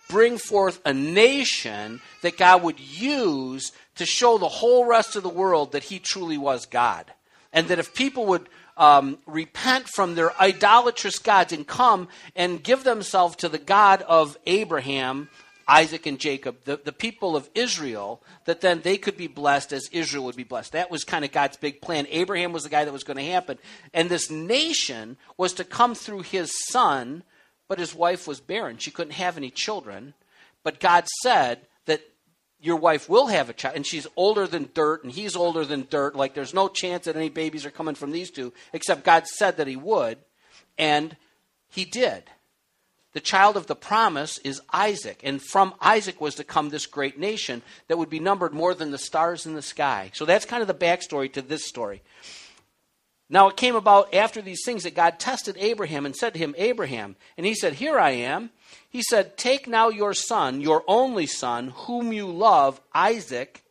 bring 0.09 0.39
forth 0.39 0.81
a 0.85 0.93
nation 0.93 2.01
that 2.23 2.37
God 2.37 2.63
would 2.63 2.79
use 2.79 3.73
to 4.01 4.07
show 4.07 4.39
the 4.39 4.49
whole 4.49 4.87
rest 4.87 5.15
of 5.15 5.23
the 5.23 5.29
world 5.29 5.73
that 5.73 5.85
he 5.85 5.99
truly 5.99 6.39
was 6.39 6.65
God. 6.65 7.13
And 7.53 7.69
that 7.69 7.79
if 7.79 7.93
people 7.93 8.25
would 8.27 8.49
um, 8.79 9.19
repent 9.27 9.89
from 9.89 10.15
their 10.15 10.35
idolatrous 10.41 11.19
gods 11.19 11.53
and 11.53 11.67
come 11.67 12.09
and 12.35 12.63
give 12.63 12.83
themselves 12.83 13.37
to 13.37 13.49
the 13.51 13.59
God 13.59 14.01
of 14.01 14.39
Abraham, 14.47 15.29
Isaac 15.69 16.07
and 16.07 16.19
Jacob, 16.19 16.65
the, 16.65 16.81
the 16.83 16.95
people 16.95 17.37
of 17.37 17.51
Israel, 17.55 18.23
that 18.47 18.63
then 18.63 18.81
they 18.81 18.97
could 18.97 19.19
be 19.19 19.27
blessed 19.27 19.75
as 19.75 19.91
Israel 19.93 20.25
would 20.25 20.35
be 20.35 20.45
blessed. 20.45 20.73
That 20.73 20.91
was 20.91 21.05
kind 21.05 21.23
of 21.23 21.31
God's 21.31 21.59
big 21.59 21.83
plan. 21.83 22.07
Abraham 22.09 22.55
was 22.55 22.63
the 22.63 22.71
guy 22.71 22.87
that 22.87 22.93
was 22.93 23.05
going 23.05 23.19
to 23.19 23.31
happen. 23.31 23.59
And 23.93 24.09
this 24.09 24.31
nation 24.31 25.19
was 25.37 25.53
to 25.55 25.65
come 25.65 25.95
through 25.95 26.23
his 26.23 26.51
son, 26.69 27.23
but 27.69 27.79
his 27.79 27.95
wife 27.95 28.27
was 28.27 28.41
barren. 28.41 28.79
She 28.79 28.91
couldn't 28.91 29.13
have 29.13 29.37
any 29.37 29.51
children. 29.51 30.15
But 30.65 30.81
God 30.81 31.07
said 31.23 31.67
your 32.61 32.77
wife 32.77 33.09
will 33.09 33.29
have 33.29 33.49
a 33.49 33.53
child, 33.53 33.77
and 33.77 33.87
she's 33.87 34.07
older 34.17 34.47
than 34.47 34.71
dirt, 34.75 35.05
and 35.05 35.13
he's 35.13 35.37
older 35.37 35.65
than 35.65 35.87
dirt. 35.89 36.15
Like 36.15 36.35
there's 36.35 36.55
no 36.55 36.69
chance 36.69 37.07
that 37.07 37.17
any 37.17 37.29
babies 37.29 37.65
are 37.65 37.71
coming 37.71 37.95
from 37.95 38.13
these 38.13 38.31
two, 38.31 38.53
except 38.73 39.05
God 39.05 39.27
said 39.27 39.57
that 39.57 39.67
he 39.67 39.77
would, 39.77 40.19
and 40.79 41.17
he 41.69 41.85
did 41.85 42.25
the 43.13 43.21
child 43.21 43.57
of 43.57 43.67
the 43.67 43.75
promise 43.75 44.39
is 44.39 44.63
Isaac, 44.73 45.21
and 45.25 45.43
from 45.43 45.75
Isaac 45.81 46.21
was 46.21 46.37
to 46.37 46.45
come 46.45 46.69
this 46.69 46.87
great 46.87 47.19
nation 47.19 47.63
that 47.89 47.99
would 47.99 48.11
be 48.11 48.21
numbered 48.21 48.53
more 48.53 48.75
than 48.75 48.93
the 48.93 48.99
stars 48.99 49.47
in 49.47 49.55
the 49.55 49.63
sky. 49.63 50.11
So 50.15 50.25
that's 50.25 50.45
kind 50.45 50.63
of 50.63 50.69
the 50.69 50.75
backstory 50.75 51.33
to 51.33 51.43
this 51.43 51.67
story. 51.67 52.03
Now 53.33 53.49
it 53.49 53.57
came 53.57 53.77
about 53.77 54.13
after 54.13 54.43
these 54.43 54.65
things 54.65 54.83
that 54.83 54.97
God 54.97 55.21
tested 55.21 55.57
Abraham 55.59 56.05
and 56.05 56.17
said 56.17 56.33
to 56.33 56.41
him, 56.41 56.55
Abraham, 56.59 57.15
and 57.37 57.47
he 57.47 57.55
said, 57.55 57.75
Here 57.75 57.99
I 57.99 58.11
am. 58.11 58.51
He 58.91 59.03
said, 59.03 59.37
Take 59.37 59.69
now 59.69 59.89
your 59.89 60.15
son, 60.15 60.61
your 60.61 60.83
only 60.89 61.27
son, 61.27 61.69
whom 61.69 62.13
you 62.13 62.27
love, 62.27 62.81
Isaac, 62.93 63.63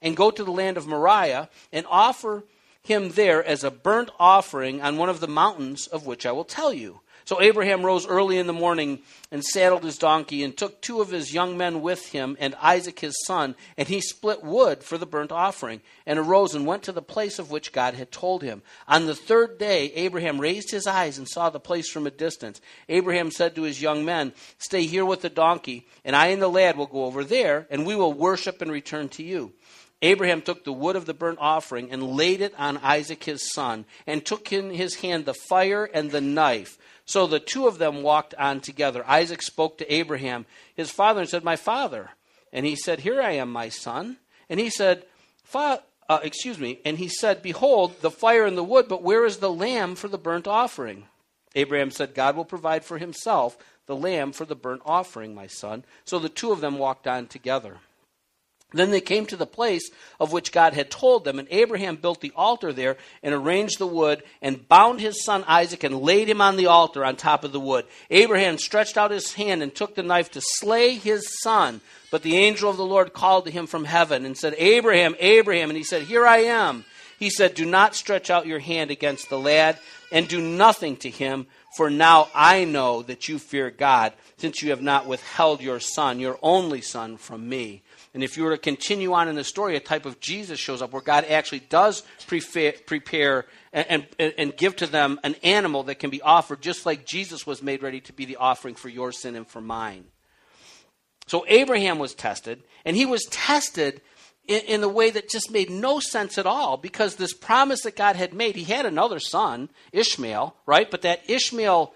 and 0.00 0.16
go 0.16 0.30
to 0.30 0.44
the 0.44 0.52
land 0.52 0.76
of 0.76 0.86
Moriah 0.86 1.50
and 1.72 1.86
offer 1.90 2.44
him 2.82 3.10
there 3.10 3.44
as 3.44 3.64
a 3.64 3.70
burnt 3.70 4.10
offering 4.18 4.80
on 4.80 4.96
one 4.96 5.08
of 5.08 5.20
the 5.20 5.28
mountains 5.28 5.88
of 5.88 6.06
which 6.06 6.24
I 6.24 6.32
will 6.32 6.44
tell 6.44 6.72
you. 6.72 7.00
So 7.24 7.40
Abraham 7.40 7.84
rose 7.84 8.06
early 8.06 8.38
in 8.38 8.46
the 8.46 8.52
morning 8.52 9.00
and 9.30 9.44
saddled 9.44 9.84
his 9.84 9.98
donkey 9.98 10.42
and 10.42 10.56
took 10.56 10.80
two 10.80 11.00
of 11.00 11.10
his 11.10 11.32
young 11.32 11.56
men 11.56 11.82
with 11.82 12.08
him 12.08 12.36
and 12.40 12.54
Isaac 12.56 13.00
his 13.00 13.14
son, 13.26 13.54
and 13.76 13.86
he 13.86 14.00
split 14.00 14.42
wood 14.42 14.82
for 14.82 14.98
the 14.98 15.06
burnt 15.06 15.30
offering, 15.30 15.80
and 16.06 16.18
arose 16.18 16.54
and 16.54 16.66
went 16.66 16.82
to 16.84 16.92
the 16.92 17.02
place 17.02 17.38
of 17.38 17.50
which 17.50 17.72
God 17.72 17.94
had 17.94 18.10
told 18.10 18.42
him. 18.42 18.62
On 18.88 19.06
the 19.06 19.14
third 19.14 19.58
day, 19.58 19.92
Abraham 19.94 20.40
raised 20.40 20.70
his 20.70 20.86
eyes 20.86 21.18
and 21.18 21.28
saw 21.28 21.50
the 21.50 21.60
place 21.60 21.90
from 21.90 22.06
a 22.06 22.10
distance. 22.10 22.60
Abraham 22.88 23.30
said 23.30 23.54
to 23.54 23.62
his 23.62 23.80
young 23.80 24.04
men, 24.04 24.32
Stay 24.58 24.86
here 24.86 25.04
with 25.04 25.22
the 25.22 25.30
donkey, 25.30 25.86
and 26.04 26.16
I 26.16 26.28
and 26.28 26.42
the 26.42 26.48
lad 26.48 26.76
will 26.76 26.86
go 26.86 27.04
over 27.04 27.24
there, 27.24 27.66
and 27.70 27.86
we 27.86 27.94
will 27.94 28.12
worship 28.12 28.60
and 28.62 28.72
return 28.72 29.08
to 29.10 29.22
you. 29.22 29.52
Abraham 30.02 30.40
took 30.40 30.64
the 30.64 30.72
wood 30.72 30.96
of 30.96 31.04
the 31.04 31.12
burnt 31.12 31.38
offering 31.40 31.90
and 31.90 32.02
laid 32.02 32.40
it 32.40 32.54
on 32.58 32.78
Isaac 32.78 33.24
his 33.24 33.52
son, 33.52 33.84
and 34.06 34.24
took 34.24 34.52
in 34.52 34.70
his 34.70 34.96
hand 34.96 35.26
the 35.26 35.34
fire 35.34 35.84
and 35.84 36.10
the 36.10 36.22
knife. 36.22 36.78
So 37.10 37.26
the 37.26 37.40
two 37.40 37.66
of 37.66 37.78
them 37.78 38.04
walked 38.04 38.36
on 38.36 38.60
together. 38.60 39.04
Isaac 39.04 39.42
spoke 39.42 39.78
to 39.78 39.92
Abraham, 39.92 40.46
his 40.76 40.92
father, 40.92 41.20
and 41.20 41.28
said, 41.28 41.42
My 41.42 41.56
father. 41.56 42.10
And 42.52 42.64
he 42.64 42.76
said, 42.76 43.00
Here 43.00 43.20
I 43.20 43.32
am, 43.32 43.50
my 43.50 43.68
son. 43.68 44.18
And 44.48 44.60
he 44.60 44.70
said, 44.70 45.04
uh, 45.52 45.78
Excuse 46.22 46.60
me. 46.60 46.78
And 46.84 46.98
he 46.98 47.08
said, 47.08 47.42
Behold, 47.42 48.00
the 48.00 48.12
fire 48.12 48.46
and 48.46 48.56
the 48.56 48.62
wood, 48.62 48.86
but 48.88 49.02
where 49.02 49.26
is 49.26 49.38
the 49.38 49.50
lamb 49.50 49.96
for 49.96 50.06
the 50.06 50.18
burnt 50.18 50.46
offering? 50.46 51.08
Abraham 51.56 51.90
said, 51.90 52.14
God 52.14 52.36
will 52.36 52.44
provide 52.44 52.84
for 52.84 52.98
himself 52.98 53.58
the 53.86 53.96
lamb 53.96 54.30
for 54.30 54.44
the 54.44 54.54
burnt 54.54 54.82
offering, 54.86 55.34
my 55.34 55.48
son. 55.48 55.84
So 56.04 56.20
the 56.20 56.28
two 56.28 56.52
of 56.52 56.60
them 56.60 56.78
walked 56.78 57.08
on 57.08 57.26
together. 57.26 57.78
Then 58.72 58.90
they 58.90 59.00
came 59.00 59.26
to 59.26 59.36
the 59.36 59.46
place 59.46 59.90
of 60.20 60.32
which 60.32 60.52
God 60.52 60.74
had 60.74 60.90
told 60.90 61.24
them, 61.24 61.38
and 61.38 61.48
Abraham 61.50 61.96
built 61.96 62.20
the 62.20 62.32
altar 62.36 62.72
there 62.72 62.96
and 63.22 63.34
arranged 63.34 63.78
the 63.78 63.86
wood 63.86 64.22
and 64.40 64.68
bound 64.68 65.00
his 65.00 65.24
son 65.24 65.44
Isaac 65.46 65.82
and 65.82 66.00
laid 66.00 66.28
him 66.28 66.40
on 66.40 66.56
the 66.56 66.66
altar 66.66 67.04
on 67.04 67.16
top 67.16 67.42
of 67.42 67.52
the 67.52 67.60
wood. 67.60 67.84
Abraham 68.10 68.58
stretched 68.58 68.96
out 68.96 69.10
his 69.10 69.34
hand 69.34 69.62
and 69.62 69.74
took 69.74 69.94
the 69.94 70.02
knife 70.02 70.30
to 70.32 70.40
slay 70.40 70.94
his 70.94 71.40
son. 71.42 71.80
But 72.10 72.22
the 72.22 72.36
angel 72.36 72.70
of 72.70 72.76
the 72.76 72.84
Lord 72.84 73.12
called 73.12 73.44
to 73.44 73.50
him 73.50 73.66
from 73.66 73.84
heaven 73.84 74.24
and 74.24 74.36
said, 74.36 74.54
Abraham, 74.58 75.14
Abraham. 75.18 75.70
And 75.70 75.76
he 75.76 75.84
said, 75.84 76.02
Here 76.02 76.26
I 76.26 76.38
am. 76.38 76.84
He 77.18 77.30
said, 77.30 77.54
Do 77.54 77.64
not 77.64 77.94
stretch 77.94 78.30
out 78.30 78.46
your 78.46 78.58
hand 78.58 78.90
against 78.90 79.28
the 79.28 79.38
lad 79.38 79.78
and 80.10 80.26
do 80.26 80.40
nothing 80.40 80.96
to 80.98 81.10
him, 81.10 81.46
for 81.76 81.90
now 81.90 82.28
I 82.34 82.64
know 82.64 83.02
that 83.02 83.28
you 83.28 83.38
fear 83.38 83.70
God, 83.70 84.12
since 84.38 84.62
you 84.62 84.70
have 84.70 84.82
not 84.82 85.06
withheld 85.06 85.60
your 85.60 85.80
son, 85.80 86.18
your 86.18 86.38
only 86.42 86.80
son, 86.80 87.16
from 87.16 87.48
me. 87.48 87.82
And 88.12 88.24
if 88.24 88.36
you 88.36 88.42
were 88.42 88.50
to 88.50 88.58
continue 88.58 89.12
on 89.12 89.28
in 89.28 89.36
the 89.36 89.44
story, 89.44 89.76
a 89.76 89.80
type 89.80 90.04
of 90.04 90.18
Jesus 90.18 90.58
shows 90.58 90.82
up 90.82 90.92
where 90.92 91.02
God 91.02 91.24
actually 91.26 91.60
does 91.60 92.02
prepare, 92.26 93.46
and, 93.72 94.06
and, 94.18 94.34
and, 94.36 94.56
give 94.56 94.74
to 94.76 94.86
them 94.86 95.20
an 95.22 95.36
animal 95.44 95.84
that 95.84 96.00
can 96.00 96.10
be 96.10 96.20
offered, 96.20 96.60
just 96.60 96.84
like 96.84 97.06
Jesus 97.06 97.46
was 97.46 97.62
made 97.62 97.84
ready 97.84 98.00
to 98.00 98.12
be 98.12 98.24
the 98.24 98.36
offering 98.36 98.74
for 98.74 98.88
your 98.88 99.12
sin 99.12 99.36
and 99.36 99.46
for 99.46 99.60
mine. 99.60 100.06
So 101.28 101.44
Abraham 101.46 102.00
was 102.00 102.14
tested, 102.14 102.64
and 102.84 102.96
he 102.96 103.06
was 103.06 103.24
tested 103.30 104.00
in, 104.48 104.62
in 104.62 104.80
the 104.80 104.88
way 104.88 105.10
that 105.10 105.30
just 105.30 105.52
made 105.52 105.70
no 105.70 106.00
sense 106.00 106.36
at 106.36 106.46
all 106.46 106.76
because 106.76 107.14
this 107.14 107.32
promise 107.32 107.82
that 107.82 107.94
God 107.94 108.16
had 108.16 108.34
made, 108.34 108.56
he 108.56 108.64
had 108.64 108.86
another 108.86 109.20
son, 109.20 109.70
Ishmael, 109.92 110.56
right? 110.66 110.90
But 110.90 111.02
that 111.02 111.30
Ishmael 111.30 111.94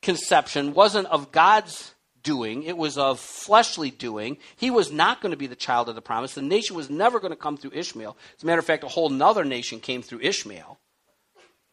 conception 0.00 0.72
wasn't 0.74 1.08
of 1.08 1.32
God's 1.32 1.92
doing, 2.26 2.64
it 2.64 2.76
was 2.76 2.98
of 2.98 3.20
fleshly 3.20 3.88
doing. 3.88 4.36
He 4.56 4.68
was 4.68 4.90
not 4.90 5.20
going 5.20 5.30
to 5.30 5.36
be 5.36 5.46
the 5.46 5.54
child 5.54 5.88
of 5.88 5.94
the 5.94 6.02
promise. 6.02 6.34
The 6.34 6.42
nation 6.42 6.74
was 6.74 6.90
never 6.90 7.20
going 7.20 7.30
to 7.30 7.36
come 7.36 7.56
through 7.56 7.70
Ishmael. 7.72 8.16
As 8.36 8.42
a 8.42 8.46
matter 8.46 8.58
of 8.58 8.66
fact, 8.66 8.82
a 8.82 8.88
whole 8.88 9.22
other 9.22 9.44
nation 9.44 9.78
came 9.78 10.02
through 10.02 10.20
Ishmael. 10.22 10.76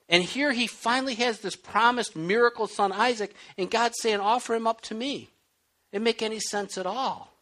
And 0.08 0.24
here 0.24 0.52
he 0.52 0.68
finally 0.68 1.16
has 1.16 1.40
this 1.40 1.56
promised 1.56 2.16
miracle 2.16 2.68
son 2.68 2.92
Isaac, 2.92 3.34
and 3.58 3.72
God's 3.72 3.96
saying, 4.00 4.20
Offer 4.20 4.54
him 4.54 4.68
up 4.68 4.82
to 4.82 4.96
me. 4.96 5.32
It 5.92 6.04
make 6.04 6.22
any 6.22 6.40
sense 6.40 6.78
at 6.78 6.86
all. 6.86 7.34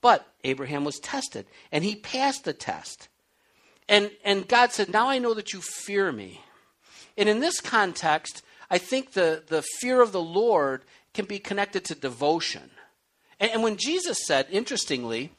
But 0.00 0.24
Abraham 0.44 0.84
was 0.84 1.00
tested, 1.00 1.46
and 1.72 1.82
he 1.82 1.96
passed 1.96 2.44
the 2.44 2.52
test. 2.52 3.08
And, 3.88 4.12
and 4.24 4.46
God 4.46 4.70
said, 4.72 4.92
Now 4.92 5.08
I 5.08 5.18
know 5.18 5.34
that 5.34 5.52
you 5.52 5.60
fear 5.60 6.12
me. 6.12 6.42
And 7.18 7.28
in 7.28 7.40
this 7.40 7.60
context, 7.60 8.42
I 8.70 8.78
think 8.78 9.12
the, 9.12 9.42
the 9.46 9.64
fear 9.80 10.00
of 10.00 10.12
the 10.12 10.22
Lord 10.22 10.84
can 11.16 11.24
be 11.24 11.38
connected 11.40 11.84
to 11.86 11.94
devotion. 11.94 12.70
And, 13.40 13.50
and 13.50 13.62
when 13.62 13.76
Jesus 13.76 14.18
said, 14.26 14.46
interestingly, 14.50 15.32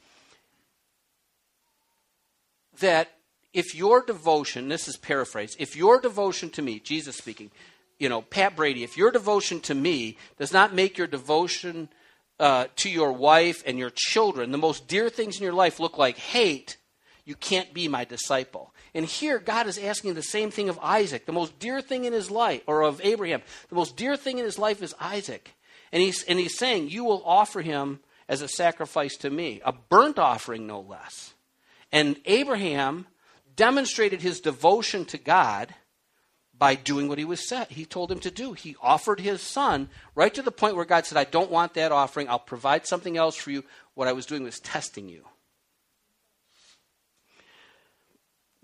that 2.80 3.08
if 3.54 3.74
your 3.74 4.04
devotion, 4.04 4.68
this 4.68 4.88
is 4.88 4.96
paraphrased, 4.96 5.56
if 5.58 5.76
your 5.76 6.00
devotion 6.00 6.50
to 6.50 6.62
me, 6.62 6.80
Jesus 6.80 7.16
speaking, 7.16 7.50
you 7.98 8.08
know, 8.08 8.22
Pat 8.22 8.54
Brady, 8.56 8.84
if 8.84 8.96
your 8.96 9.10
devotion 9.10 9.60
to 9.60 9.74
me 9.74 10.18
does 10.38 10.52
not 10.52 10.74
make 10.74 10.98
your 10.98 11.06
devotion 11.06 11.88
uh, 12.38 12.66
to 12.76 12.90
your 12.90 13.12
wife 13.12 13.62
and 13.64 13.78
your 13.78 13.90
children, 13.94 14.50
the 14.50 14.58
most 14.58 14.86
dear 14.86 15.08
things 15.08 15.38
in 15.38 15.42
your 15.42 15.52
life 15.52 15.80
look 15.80 15.96
like 15.96 16.18
hate, 16.18 16.76
you 17.24 17.34
can't 17.34 17.72
be 17.72 17.88
my 17.88 18.04
disciple. 18.04 18.72
And 18.94 19.04
here, 19.04 19.38
God 19.38 19.66
is 19.66 19.78
asking 19.78 20.14
the 20.14 20.22
same 20.22 20.50
thing 20.50 20.68
of 20.68 20.78
Isaac. 20.80 21.26
The 21.26 21.32
most 21.32 21.58
dear 21.58 21.80
thing 21.80 22.04
in 22.04 22.12
his 22.12 22.30
life, 22.30 22.62
or 22.66 22.82
of 22.82 23.00
Abraham, 23.04 23.42
the 23.68 23.74
most 23.74 23.96
dear 23.96 24.16
thing 24.16 24.38
in 24.38 24.44
his 24.44 24.58
life 24.58 24.82
is 24.82 24.94
Isaac. 25.00 25.52
And 25.92 26.02
he's, 26.02 26.22
and 26.24 26.38
he's 26.38 26.58
saying, 26.58 26.90
You 26.90 27.04
will 27.04 27.22
offer 27.24 27.60
him 27.60 28.00
as 28.28 28.42
a 28.42 28.48
sacrifice 28.48 29.16
to 29.18 29.30
me, 29.30 29.60
a 29.64 29.72
burnt 29.72 30.18
offering, 30.18 30.66
no 30.66 30.80
less. 30.80 31.34
And 31.90 32.20
Abraham 32.26 33.06
demonstrated 33.56 34.20
his 34.20 34.40
devotion 34.40 35.04
to 35.06 35.18
God 35.18 35.74
by 36.56 36.74
doing 36.74 37.08
what 37.08 37.18
he 37.18 37.24
was 37.24 37.48
set. 37.48 37.70
He 37.70 37.84
told 37.84 38.10
him 38.10 38.18
to 38.20 38.30
do. 38.30 38.52
He 38.52 38.76
offered 38.82 39.20
his 39.20 39.40
son 39.40 39.88
right 40.14 40.32
to 40.34 40.42
the 40.42 40.50
point 40.50 40.76
where 40.76 40.84
God 40.84 41.06
said, 41.06 41.16
I 41.16 41.24
don't 41.24 41.50
want 41.50 41.74
that 41.74 41.92
offering. 41.92 42.28
I'll 42.28 42.38
provide 42.38 42.86
something 42.86 43.16
else 43.16 43.36
for 43.36 43.50
you. 43.50 43.64
What 43.94 44.08
I 44.08 44.12
was 44.12 44.26
doing 44.26 44.42
was 44.42 44.60
testing 44.60 45.08
you. 45.08 45.24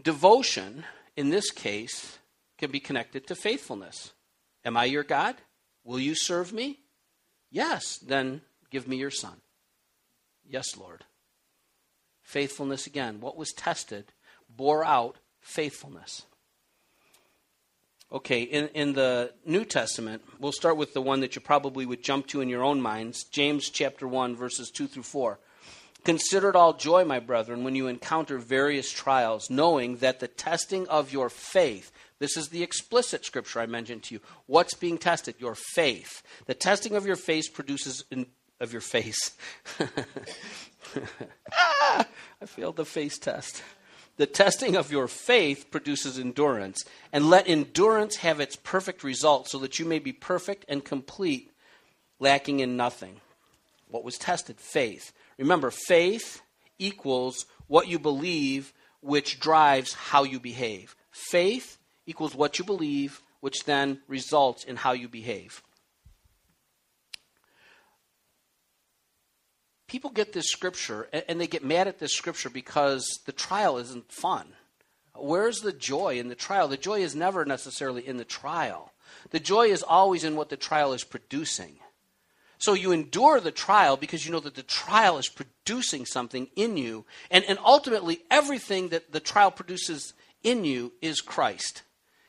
Devotion, 0.03 0.85
in 1.17 1.31
this 1.31 1.51
case, 1.51 2.19
can 2.59 2.71
be 2.71 2.81
connected 2.81 3.27
to 3.29 3.35
faithfulness. 3.35 4.13
Am 4.65 4.77
I 4.77 4.85
your 4.85 5.05
God? 5.05 5.37
Will 5.85 6.01
you 6.01 6.15
serve 6.15 6.53
me? 6.53 6.81
Yes, 7.55 7.99
then 7.99 8.41
give 8.73 8.89
me 8.89 8.97
your 8.97 9.13
son. 9.13 9.37
Yes, 10.45 10.77
Lord. 10.77 11.05
Faithfulness 12.25 12.89
again. 12.89 13.21
What 13.21 13.37
was 13.37 13.53
tested 13.53 14.07
bore 14.49 14.85
out 14.85 15.19
faithfulness. 15.41 16.23
Okay, 18.11 18.43
in, 18.43 18.69
in 18.75 18.95
the 18.95 19.33
New 19.47 19.65
Testament, 19.65 20.23
we'll 20.41 20.51
start 20.51 20.77
with 20.77 20.95
the 20.95 21.01
one 21.01 21.21
that 21.21 21.37
you 21.37 21.41
probably 21.41 21.87
would 21.87 22.03
jump 22.03 22.27
to 22.29 22.41
in 22.41 22.49
your 22.49 22.65
own 22.65 22.81
minds 22.81 23.23
James 23.23 23.71
chapter 23.71 24.09
1, 24.09 24.35
verses 24.35 24.69
2 24.71 24.89
through 24.89 25.05
4. 25.05 25.39
Consider 26.05 26.51
it 26.51 26.57
all 26.57 26.73
joy, 26.73 27.05
my 27.05 27.21
brethren, 27.21 27.63
when 27.63 27.77
you 27.77 27.87
encounter 27.87 28.39
various 28.39 28.91
trials, 28.91 29.49
knowing 29.49 29.99
that 29.99 30.19
the 30.19 30.29
testing 30.29 30.89
of 30.89 31.13
your 31.13 31.31
faith, 31.31 31.93
this 32.19 32.37
is 32.37 32.49
the 32.49 32.63
explicit 32.63 33.25
scripture 33.25 33.61
I 33.61 33.67
mentioned 33.67 34.05
to 34.05 34.15
you. 34.15 34.21
What's 34.47 34.75
being 34.75 34.99
tested? 34.99 35.35
Your 35.39 35.55
faith. 35.55 36.23
The 36.47 36.55
testing 36.55 36.95
of 36.95 37.07
your 37.07 37.17
faith 37.17 37.53
produces 37.53 38.05
in, 38.11 38.27
of 38.61 38.73
your 38.73 38.81
face. 38.81 39.33
ah, 41.53 42.07
I 42.41 42.47
failed 42.47 42.77
the 42.77 42.85
face 42.85 43.19
test. 43.19 43.63
The 44.17 44.27
testing 44.27 44.77
of 44.77 44.93
your 44.93 45.09
faith 45.09 45.73
produces 45.73 46.21
endurance, 46.21 46.85
and 47.13 47.29
let 47.29 47.49
endurance 47.49 48.17
have 48.17 48.39
its 48.39 48.55
perfect 48.55 49.03
result, 49.03 49.49
so 49.49 49.59
that 49.59 49.81
you 49.81 49.85
may 49.85 49.99
be 49.99 50.13
perfect 50.13 50.65
and 50.69 50.85
complete, 50.85 51.51
lacking 52.21 52.61
in 52.61 52.77
nothing. 52.77 53.21
What 53.89 54.05
was 54.05 54.17
tested? 54.17 54.61
Faith. 54.61 55.13
Remember, 55.37 55.73
faith 55.73 56.43
equals 56.79 57.47
what 57.67 57.89
you 57.89 57.99
believe, 57.99 58.73
which 59.01 59.41
drives 59.41 59.95
how 59.95 60.23
you 60.23 60.39
behave. 60.39 60.95
Faith 61.11 61.79
equals 62.07 62.35
what 62.35 62.59
you 62.59 62.65
believe, 62.65 63.23
which 63.41 63.65
then 63.65 64.01
results 64.09 64.65
in 64.65 64.77
how 64.77 64.93
you 64.93 65.09
behave. 65.09 65.63
People 69.87 70.11
get 70.11 70.33
this 70.33 70.49
scripture 70.49 71.09
and 71.29 71.41
they 71.41 71.47
get 71.47 71.65
mad 71.65 71.87
at 71.87 71.99
this 71.99 72.15
scripture 72.15 72.51
because 72.51 73.21
the 73.27 73.33
trial 73.33 73.79
isn't 73.79 74.11
fun. 74.11 74.49
Where's 75.15 75.61
the 75.61 75.73
joy 75.73 76.19
in 76.19 76.29
the 76.29 76.35
trial? 76.35 76.67
The 76.67 76.77
joy 76.77 77.01
is 77.01 77.15
never 77.15 77.45
necessarily 77.45 78.07
in 78.07 78.17
the 78.17 78.25
trial. 78.25 78.93
The 79.31 79.41
joy 79.41 79.69
is 79.69 79.83
always 79.83 80.25
in 80.25 80.37
what 80.37 80.49
the 80.49 80.57
trial 80.57 80.93
is 80.93 81.05
producing. 81.05 81.77
So 82.59 82.73
you 82.73 82.93
endure 82.93 83.41
the 83.41 83.53
trial 83.53 83.97
because 83.97 84.25
you 84.25 84.33
know 84.33 84.41
that 84.41 84.55
the 84.55 84.63
trial 84.63 85.19
is 85.19 85.29
producing 85.29 86.07
something 86.07 86.49
in 86.57 86.77
you. 86.77 87.05
And, 87.31 87.45
and 87.45 87.59
ultimately, 87.65 88.23
everything 88.31 88.89
that 88.89 89.13
the 89.13 89.21
trial 89.21 89.51
produces 89.51 90.15
in 90.43 90.65
you 90.65 90.93
is 91.03 91.21
Christ. 91.21 91.83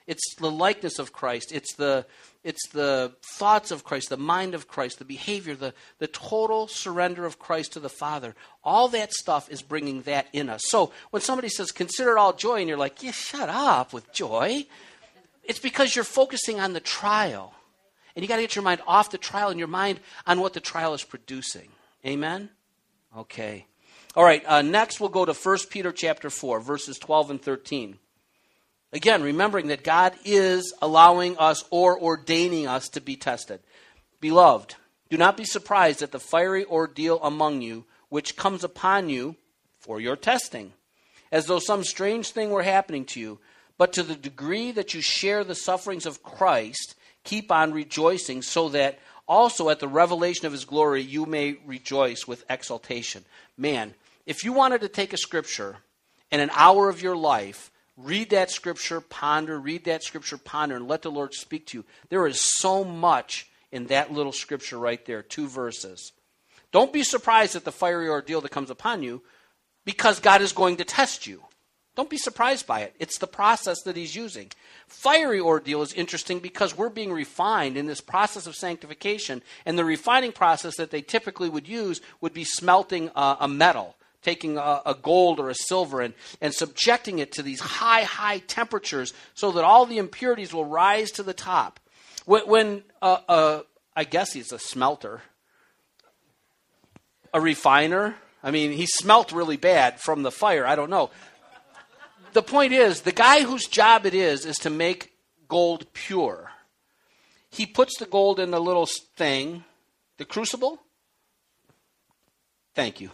It's 0.07 0.35
the 0.35 0.51
likeness 0.51 0.99
of 0.99 1.13
Christ. 1.13 1.51
It's 1.51 1.73
the, 1.75 2.05
it's 2.43 2.67
the 2.69 3.13
thoughts 3.37 3.71
of 3.71 3.83
Christ, 3.83 4.09
the 4.09 4.17
mind 4.17 4.53
of 4.53 4.67
Christ, 4.67 4.99
the 4.99 5.05
behavior, 5.05 5.55
the, 5.55 5.73
the 5.97 6.07
total 6.07 6.67
surrender 6.67 7.25
of 7.25 7.39
Christ 7.39 7.73
to 7.73 7.79
the 7.79 7.89
Father. 7.89 8.35
All 8.63 8.87
that 8.89 9.13
stuff 9.13 9.49
is 9.49 9.63
bringing 9.63 10.03
that 10.03 10.27
in 10.31 10.47
us. 10.47 10.61
So 10.67 10.91
when 11.09 11.23
somebody 11.23 11.49
says, 11.49 11.71
consider 11.71 12.11
it 12.11 12.19
all 12.19 12.33
joy, 12.33 12.59
and 12.59 12.69
you're 12.69 12.77
like, 12.77 13.01
yeah, 13.01 13.11
shut 13.11 13.49
up 13.49 13.93
with 13.93 14.11
joy, 14.13 14.67
it's 15.43 15.59
because 15.59 15.95
you're 15.95 16.05
focusing 16.05 16.59
on 16.59 16.73
the 16.73 16.79
trial. 16.79 17.53
And 18.15 18.23
you 18.23 18.29
got 18.29 18.37
to 18.37 18.43
get 18.43 18.55
your 18.55 18.63
mind 18.63 18.81
off 18.87 19.11
the 19.11 19.17
trial 19.17 19.49
and 19.49 19.59
your 19.59 19.67
mind 19.67 19.99
on 20.27 20.39
what 20.39 20.53
the 20.53 20.59
trial 20.59 20.93
is 20.93 21.03
producing. 21.03 21.69
Amen? 22.05 22.49
Okay. 23.17 23.65
All 24.15 24.23
right, 24.23 24.43
uh, 24.45 24.61
next 24.61 24.99
we'll 24.99 25.09
go 25.09 25.25
to 25.25 25.33
1 25.33 25.57
Peter 25.69 25.91
chapter 25.91 26.29
4, 26.29 26.61
verses 26.61 26.97
12 26.99 27.31
and 27.31 27.41
13. 27.41 27.97
Again, 28.95 29.23
remembering 29.23 29.67
that 29.67 29.83
God 29.83 30.13
is 30.23 30.73
allowing 30.81 31.37
us 31.37 31.65
or 31.69 32.01
ordaining 32.01 32.65
us 32.65 32.87
to 32.89 33.01
be 33.01 33.17
tested. 33.17 33.59
Beloved, 34.21 34.75
do 35.09 35.17
not 35.17 35.35
be 35.35 35.43
surprised 35.43 36.01
at 36.01 36.13
the 36.13 36.19
fiery 36.19 36.63
ordeal 36.63 37.19
among 37.21 37.61
you, 37.61 37.83
which 38.07 38.37
comes 38.37 38.63
upon 38.63 39.09
you 39.09 39.35
for 39.81 39.99
your 39.99 40.15
testing, 40.15 40.71
as 41.29 41.45
though 41.45 41.59
some 41.59 41.83
strange 41.83 42.29
thing 42.29 42.51
were 42.51 42.63
happening 42.63 43.03
to 43.07 43.19
you. 43.19 43.39
But 43.77 43.91
to 43.93 44.03
the 44.03 44.15
degree 44.15 44.71
that 44.71 44.93
you 44.93 45.01
share 45.01 45.43
the 45.43 45.55
sufferings 45.55 46.05
of 46.05 46.23
Christ, 46.23 46.95
keep 47.25 47.51
on 47.51 47.73
rejoicing, 47.73 48.43
so 48.43 48.69
that 48.69 48.99
also 49.27 49.69
at 49.69 49.81
the 49.81 49.89
revelation 49.89 50.45
of 50.45 50.53
his 50.53 50.63
glory 50.63 51.01
you 51.01 51.25
may 51.25 51.57
rejoice 51.65 52.25
with 52.25 52.45
exultation. 52.49 53.25
Man, 53.57 53.93
if 54.25 54.45
you 54.45 54.53
wanted 54.53 54.79
to 54.81 54.87
take 54.87 55.11
a 55.11 55.17
scripture 55.17 55.79
in 56.31 56.39
an 56.39 56.49
hour 56.53 56.87
of 56.87 57.01
your 57.01 57.17
life 57.17 57.71
Read 57.97 58.31
that 58.31 58.51
scripture, 58.51 58.99
ponder, 58.99 59.59
read 59.59 59.85
that 59.85 60.03
scripture, 60.03 60.37
ponder, 60.37 60.75
and 60.75 60.87
let 60.87 61.01
the 61.01 61.11
Lord 61.11 61.33
speak 61.33 61.67
to 61.67 61.77
you. 61.77 61.85
There 62.09 62.27
is 62.27 62.41
so 62.41 62.83
much 62.83 63.47
in 63.71 63.87
that 63.87 64.11
little 64.11 64.33
scripture 64.33 64.77
right 64.77 65.03
there, 65.05 65.21
two 65.21 65.47
verses. 65.47 66.11
Don't 66.71 66.91
be 66.91 67.03
surprised 67.03 67.55
at 67.55 67.63
the 67.63 67.71
fiery 67.71 68.09
ordeal 68.09 68.41
that 68.41 68.51
comes 68.51 68.69
upon 68.69 69.01
you 69.01 69.21
because 69.85 70.19
God 70.19 70.41
is 70.41 70.51
going 70.51 70.77
to 70.77 70.83
test 70.83 71.25
you. 71.25 71.41
Don't 71.95 72.09
be 72.09 72.17
surprised 72.17 72.67
by 72.67 72.81
it. 72.81 72.93
It's 72.99 73.17
the 73.17 73.27
process 73.27 73.81
that 73.83 73.95
He's 73.95 74.15
using. 74.15 74.51
Fiery 74.87 75.39
ordeal 75.39 75.81
is 75.81 75.93
interesting 75.93 76.39
because 76.39 76.77
we're 76.77 76.89
being 76.89 77.13
refined 77.13 77.77
in 77.77 77.85
this 77.85 78.01
process 78.01 78.47
of 78.47 78.55
sanctification, 78.55 79.41
and 79.65 79.79
the 79.79 79.85
refining 79.85 80.33
process 80.33 80.75
that 80.75 80.91
they 80.91 81.01
typically 81.01 81.47
would 81.47 81.69
use 81.69 82.01
would 82.19 82.33
be 82.33 82.43
smelting 82.43 83.09
uh, 83.15 83.37
a 83.39 83.47
metal 83.47 83.95
taking 84.25 84.57
a, 84.57 84.81
a, 84.87 84.95
gold 84.99 85.39
or 85.39 85.49
a 85.49 85.55
silver 85.55 86.01
and, 86.01 86.15
and 86.41 86.51
subjecting 86.51 87.19
it 87.19 87.31
to 87.31 87.43
these 87.43 87.59
high, 87.59 88.01
high 88.01 88.39
temperatures 88.39 89.13
so 89.35 89.51
that 89.51 89.63
all 89.63 89.85
the 89.85 89.99
impurities 89.99 90.51
will 90.51 90.65
rise 90.65 91.11
to 91.11 91.21
the 91.21 91.33
top. 91.33 91.79
When, 92.25 92.41
when 92.47 92.83
uh, 93.03 93.19
uh, 93.29 93.61
I 93.95 94.03
guess 94.03 94.33
he's 94.33 94.51
a 94.51 94.57
smelter, 94.57 95.21
a 97.35 97.39
refiner, 97.39 98.15
I 98.43 98.49
mean, 98.49 98.71
he 98.71 98.87
smelt 98.87 99.31
really 99.31 99.57
bad 99.57 100.01
from 100.01 100.23
the 100.23 100.31
fire. 100.31 100.65
I 100.65 100.75
don't 100.75 100.89
know. 100.89 101.11
The 102.33 102.41
point 102.41 102.73
is, 102.73 103.01
the 103.01 103.11
guy 103.11 103.43
whose 103.43 103.67
job 103.67 104.07
it 104.07 104.15
is 104.15 104.43
is 104.45 104.57
to 104.57 104.71
make 104.71 105.13
gold 105.47 105.93
pure. 105.93 106.49
He 107.51 107.67
puts 107.67 107.99
the 107.99 108.07
gold 108.07 108.39
in 108.39 108.49
the 108.49 108.59
little 108.59 108.87
thing, 109.15 109.63
the 110.17 110.25
crucible. 110.25 110.81
Thank 112.73 112.99
you 112.99 113.11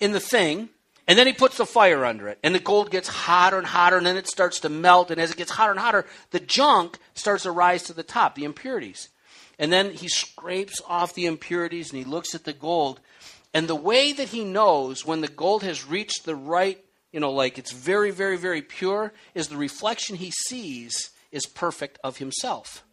in 0.00 0.12
the 0.12 0.20
thing, 0.20 0.68
and 1.08 1.18
then 1.18 1.26
he 1.26 1.32
puts 1.32 1.56
the 1.56 1.66
fire 1.66 2.04
under 2.04 2.28
it, 2.28 2.38
and 2.42 2.54
the 2.54 2.60
gold 2.60 2.90
gets 2.90 3.08
hotter 3.08 3.58
and 3.58 3.66
hotter, 3.66 3.96
and 3.96 4.06
then 4.06 4.16
it 4.16 4.26
starts 4.26 4.60
to 4.60 4.68
melt. 4.68 5.10
And 5.10 5.20
as 5.20 5.30
it 5.30 5.36
gets 5.36 5.52
hotter 5.52 5.70
and 5.70 5.80
hotter, 5.80 6.04
the 6.30 6.40
junk 6.40 6.98
starts 7.14 7.44
to 7.44 7.52
rise 7.52 7.84
to 7.84 7.92
the 7.92 8.02
top, 8.02 8.34
the 8.34 8.44
impurities. 8.44 9.08
And 9.58 9.72
then 9.72 9.92
he 9.92 10.08
scrapes 10.08 10.80
off 10.86 11.14
the 11.14 11.26
impurities 11.26 11.90
and 11.90 11.98
he 11.98 12.04
looks 12.04 12.34
at 12.34 12.44
the 12.44 12.52
gold. 12.52 13.00
And 13.54 13.68
the 13.68 13.74
way 13.74 14.12
that 14.12 14.28
he 14.28 14.44
knows 14.44 15.06
when 15.06 15.22
the 15.22 15.28
gold 15.28 15.62
has 15.62 15.86
reached 15.86 16.24
the 16.24 16.36
right, 16.36 16.78
you 17.12 17.20
know, 17.20 17.32
like 17.32 17.58
it's 17.58 17.72
very, 17.72 18.10
very, 18.10 18.36
very 18.36 18.60
pure, 18.60 19.12
is 19.34 19.48
the 19.48 19.56
reflection 19.56 20.16
he 20.16 20.30
sees 20.30 21.10
is 21.32 21.46
perfect 21.46 21.98
of 22.04 22.18
himself. 22.18 22.84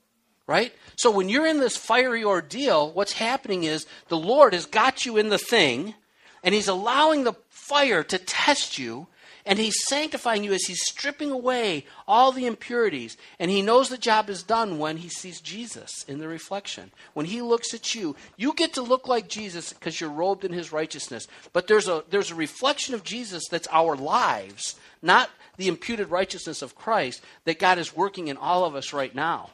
Right? 0.45 0.73
So 0.97 1.09
when 1.09 1.29
you're 1.29 1.47
in 1.47 1.59
this 1.59 1.77
fiery 1.77 2.23
ordeal, 2.23 2.91
what's 2.91 3.13
happening 3.13 3.63
is 3.63 3.85
the 4.09 4.17
Lord 4.17 4.53
has 4.53 4.65
got 4.65 5.05
you 5.05 5.17
in 5.17 5.29
the 5.29 5.37
thing 5.37 5.95
and 6.43 6.53
He's 6.53 6.67
allowing 6.67 7.23
the 7.23 7.33
fire 7.49 8.03
to 8.03 8.17
test 8.17 8.77
you, 8.77 9.07
and 9.45 9.59
He's 9.59 9.85
sanctifying 9.87 10.43
you 10.43 10.53
as 10.53 10.63
He's 10.63 10.85
stripping 10.85 11.31
away 11.31 11.85
all 12.07 12.31
the 12.31 12.45
impurities. 12.45 13.17
And 13.39 13.49
He 13.49 13.61
knows 13.61 13.89
the 13.89 13.97
job 13.97 14.29
is 14.29 14.43
done 14.43 14.77
when 14.77 14.97
He 14.97 15.09
sees 15.09 15.41
Jesus 15.41 16.03
in 16.07 16.19
the 16.19 16.27
reflection. 16.27 16.91
When 17.13 17.25
He 17.25 17.41
looks 17.41 17.73
at 17.73 17.95
you, 17.95 18.15
you 18.37 18.53
get 18.53 18.73
to 18.73 18.81
look 18.81 19.07
like 19.07 19.27
Jesus 19.27 19.73
because 19.73 19.99
you're 19.99 20.09
robed 20.09 20.45
in 20.45 20.53
His 20.53 20.71
righteousness. 20.71 21.27
But 21.53 21.67
there's 21.67 21.87
a, 21.87 22.03
there's 22.09 22.31
a 22.31 22.35
reflection 22.35 22.93
of 22.93 23.03
Jesus 23.03 23.43
that's 23.49 23.67
our 23.71 23.95
lives, 23.95 24.75
not 25.01 25.29
the 25.57 25.67
imputed 25.67 26.09
righteousness 26.09 26.61
of 26.61 26.75
Christ 26.75 27.21
that 27.45 27.59
God 27.59 27.77
is 27.77 27.95
working 27.95 28.27
in 28.27 28.37
all 28.37 28.65
of 28.65 28.75
us 28.75 28.93
right 28.93 29.13
now. 29.13 29.51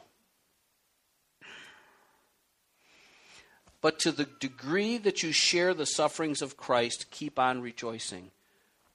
But 3.80 3.98
to 4.00 4.12
the 4.12 4.26
degree 4.40 4.98
that 4.98 5.22
you 5.22 5.32
share 5.32 5.74
the 5.74 5.86
sufferings 5.86 6.42
of 6.42 6.56
Christ, 6.56 7.10
keep 7.10 7.38
on 7.38 7.62
rejoicing. 7.62 8.30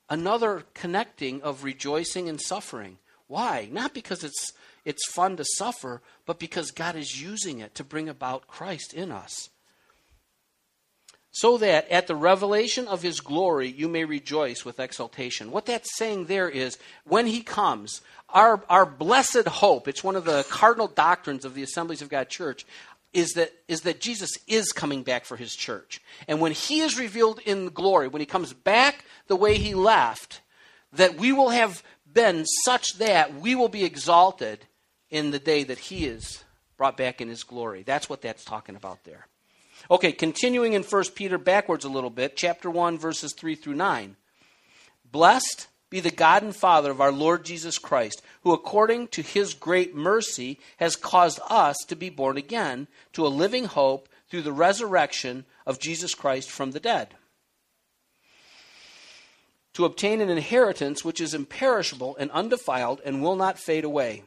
Another 0.09 0.63
connecting 0.73 1.41
of 1.41 1.63
rejoicing 1.63 2.29
and 2.29 2.39
suffering. 2.39 2.97
Why? 3.27 3.67
Not 3.71 3.93
because 3.93 4.23
it's 4.23 4.53
it's 4.85 5.09
fun 5.09 5.35
to 5.37 5.45
suffer, 5.57 6.01
but 6.27 6.37
because 6.37 6.69
God 6.69 6.95
is 6.95 7.19
using 7.19 7.59
it 7.59 7.73
to 7.75 7.83
bring 7.83 8.07
about 8.07 8.47
Christ 8.47 8.93
in 8.93 9.11
us. 9.11 9.49
So 11.31 11.57
that 11.57 11.89
at 11.89 12.07
the 12.07 12.15
revelation 12.15 12.87
of 12.87 13.01
his 13.01 13.19
glory 13.19 13.67
you 13.67 13.89
may 13.89 14.05
rejoice 14.05 14.63
with 14.63 14.79
exultation. 14.79 15.51
What 15.51 15.65
that's 15.65 15.97
saying 15.97 16.25
there 16.25 16.47
is 16.47 16.77
when 17.03 17.25
he 17.25 17.41
comes, 17.41 18.01
our, 18.29 18.63
our 18.69 18.85
blessed 18.85 19.47
hope, 19.47 19.87
it's 19.87 20.03
one 20.03 20.15
of 20.15 20.23
the 20.23 20.45
cardinal 20.49 20.87
doctrines 20.87 21.43
of 21.43 21.55
the 21.55 21.63
Assemblies 21.63 22.01
of 22.01 22.09
God 22.09 22.29
Church 22.29 22.65
is 23.15 23.33
that, 23.33 23.51
is 23.67 23.81
that 23.81 24.01
Jesus 24.01 24.37
is 24.47 24.71
coming 24.73 25.03
back 25.03 25.25
for 25.25 25.37
his 25.37 25.55
church. 25.55 26.01
And 26.27 26.41
when 26.41 26.51
he 26.51 26.81
is 26.81 26.99
revealed 26.99 27.39
in 27.45 27.69
glory, 27.69 28.09
when 28.09 28.19
he 28.19 28.25
comes 28.25 28.53
back 28.53 29.05
the 29.27 29.35
way 29.35 29.57
he 29.57 29.73
left, 29.73 30.41
that 30.93 31.17
we 31.17 31.31
will 31.31 31.49
have 31.49 31.81
been 32.11 32.45
such 32.65 32.97
that 32.97 33.35
we 33.35 33.55
will 33.55 33.69
be 33.69 33.85
exalted 33.85 34.65
in 35.09 35.31
the 35.31 35.39
day 35.39 35.63
that 35.63 35.79
he 35.79 36.05
is 36.05 36.43
brought 36.77 36.97
back 36.97 37.21
in 37.21 37.29
his 37.29 37.43
glory. 37.43 37.83
That's 37.83 38.09
what 38.09 38.21
that's 38.21 38.43
talking 38.43 38.75
about 38.75 39.03
there. 39.05 39.27
Okay, 39.89 40.11
continuing 40.11 40.73
in 40.73 40.83
1 40.83 41.03
Peter 41.15 41.37
backwards 41.37 41.85
a 41.85 41.89
little 41.89 42.09
bit, 42.09 42.35
chapter 42.35 42.69
1, 42.69 42.97
verses 42.97 43.33
3 43.33 43.55
through 43.55 43.75
9. 43.75 44.17
Blessed 45.09 45.67
be 45.95 46.01
the 46.01 46.11
God 46.11 46.43
and 46.43 46.53
Father 46.53 46.91
of 46.91 46.99
our 46.99 47.13
Lord 47.13 47.45
Jesus 47.45 47.77
Christ, 47.77 48.21
who 48.41 48.51
according 48.51 49.07
to 49.07 49.21
his 49.21 49.53
great 49.53 49.95
mercy 49.95 50.59
has 50.75 50.97
caused 50.97 51.39
us 51.49 51.77
to 51.87 51.95
be 51.95 52.09
born 52.09 52.35
again 52.35 52.89
to 53.13 53.25
a 53.25 53.29
living 53.29 53.63
hope 53.63 54.09
through 54.27 54.41
the 54.41 54.51
resurrection 54.51 55.45
of 55.65 55.79
Jesus 55.79 56.13
Christ 56.13 56.51
from 56.51 56.71
the 56.71 56.81
dead. 56.81 57.15
To 59.75 59.85
obtain 59.85 60.19
an 60.19 60.29
inheritance 60.29 61.05
which 61.05 61.21
is 61.21 61.33
imperishable 61.33 62.17
and 62.17 62.29
undefiled 62.31 62.99
and 63.05 63.23
will 63.23 63.37
not 63.37 63.57
fade 63.57 63.85
away, 63.85 64.23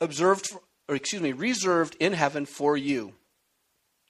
observed, 0.00 0.52
or 0.88 0.96
excuse 0.96 1.22
me, 1.22 1.30
reserved 1.30 1.96
in 2.00 2.12
heaven 2.12 2.44
for 2.44 2.76
you, 2.76 3.12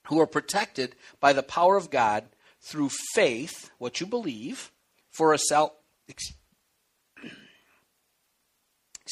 who 0.04 0.18
are 0.18 0.26
protected 0.26 0.96
by 1.20 1.34
the 1.34 1.42
power 1.42 1.76
of 1.76 1.90
God 1.90 2.24
through 2.62 2.88
faith, 3.12 3.70
what 3.76 4.00
you 4.00 4.06
believe, 4.06 4.72
for 5.10 5.34
a 5.34 5.38
sal- 5.38 5.76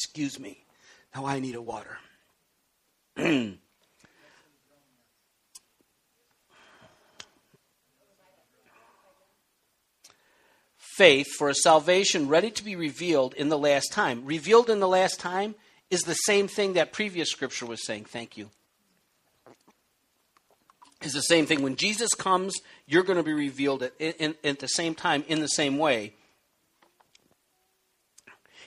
Excuse 0.03 0.39
me. 0.39 0.65
Now 1.15 1.27
I 1.27 1.39
need 1.39 1.53
a 1.53 1.61
water. 1.61 1.99
Faith 10.97 11.27
for 11.37 11.49
a 11.49 11.53
salvation 11.53 12.27
ready 12.27 12.49
to 12.49 12.63
be 12.63 12.75
revealed 12.75 13.35
in 13.35 13.49
the 13.49 13.59
last 13.59 13.91
time. 13.91 14.25
Revealed 14.25 14.71
in 14.71 14.79
the 14.79 14.87
last 14.87 15.19
time 15.19 15.53
is 15.91 16.01
the 16.01 16.15
same 16.15 16.47
thing 16.47 16.73
that 16.73 16.91
previous 16.91 17.29
scripture 17.29 17.67
was 17.67 17.85
saying. 17.85 18.05
Thank 18.05 18.37
you. 18.37 18.49
Is 21.03 21.13
the 21.13 21.21
same 21.21 21.45
thing. 21.45 21.61
When 21.61 21.75
Jesus 21.75 22.15
comes, 22.15 22.55
you're 22.87 23.03
going 23.03 23.17
to 23.17 23.23
be 23.23 23.33
revealed 23.33 23.83
at, 23.83 23.93
at 24.01 24.59
the 24.59 24.67
same 24.67 24.95
time 24.95 25.23
in 25.27 25.41
the 25.41 25.47
same 25.47 25.77
way. 25.77 26.15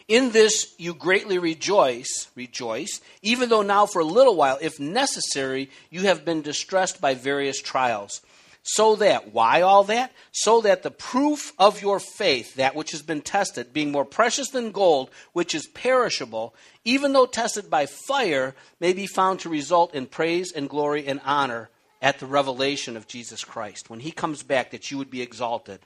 In 0.07 0.33
this 0.33 0.75
you 0.79 0.95
greatly 0.95 1.39
rejoice, 1.39 2.29
rejoice, 2.35 3.01
even 3.23 3.49
though 3.49 3.63
now 3.63 3.87
for 3.87 4.01
a 4.01 4.05
little 4.05 4.37
while, 4.37 4.59
if 4.61 4.79
necessary, 4.79 5.71
you 5.91 6.03
have 6.03 6.25
been 6.25 6.43
distressed 6.43 7.01
by 7.01 7.15
various 7.15 7.61
trials. 7.61 8.21
So 8.67 8.97
that, 8.97 9.33
why 9.33 9.61
all 9.61 9.85
that? 9.85 10.13
So 10.33 10.63
that 10.63 10.83
the 10.83 10.91
proof 10.91 11.53
of 11.59 11.83
your 11.83 12.01
faith, 12.01 12.55
that 12.55 12.75
which 12.75 12.93
has 12.93 13.03
been 13.03 13.21
tested, 13.21 13.75
being 13.75 13.93
more 13.93 14.07
precious 14.07 14.49
than 14.49 14.73
gold, 14.73 15.11
which 15.35 15.55
is 15.55 15.67
perishable, 15.69 16.55
even 16.83 17.13
though 17.13 17.27
tested 17.27 17.69
by 17.69 17.87
fire, 17.87 18.55
may 18.81 18.95
be 18.95 19.07
found 19.07 19.41
to 19.41 19.51
result 19.51 19.95
in 19.95 20.07
praise 20.07 20.51
and 20.51 20.69
glory 20.69 21.07
and 21.07 21.21
honor 21.25 21.69
at 22.01 22.19
the 22.19 22.27
revelation 22.27 22.97
of 22.97 23.07
Jesus 23.07 23.45
Christ. 23.45 23.91
When 23.91 24.01
he 24.01 24.11
comes 24.11 24.43
back, 24.43 24.71
that 24.71 24.91
you 24.91 24.97
would 24.97 25.11
be 25.11 25.23
exalted. 25.23 25.81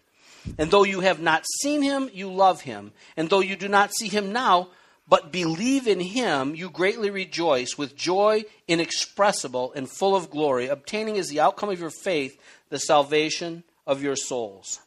And 0.59 0.71
though 0.71 0.85
you 0.85 1.01
have 1.01 1.21
not 1.21 1.45
seen 1.61 1.83
him, 1.83 2.11
you 2.13 2.31
love 2.31 2.63
him. 2.63 2.93
And 3.17 3.29
though 3.29 3.41
you 3.41 3.57
do 3.57 3.69
not 3.69 3.95
see 3.95 4.09
him 4.09 4.33
now, 4.33 4.69
but 5.09 5.33
believe 5.33 5.87
in 5.89 6.01
him, 6.01 6.55
you 6.55 6.69
greatly 6.69 7.11
rejoice 7.11 7.79
with 7.79 7.97
joy 7.97 8.45
inexpressible 8.67 9.73
and 9.75 9.91
full 9.91 10.15
of 10.15 10.31
glory, 10.31 10.67
obtaining 10.67 11.19
as 11.19 11.29
the 11.29 11.41
outcome 11.41 11.71
of 11.71 11.81
your 11.81 11.91
faith 11.91 12.39
the 12.69 12.79
salvation 12.79 13.65
of 13.87 14.03
your 14.03 14.17
souls. 14.17 14.81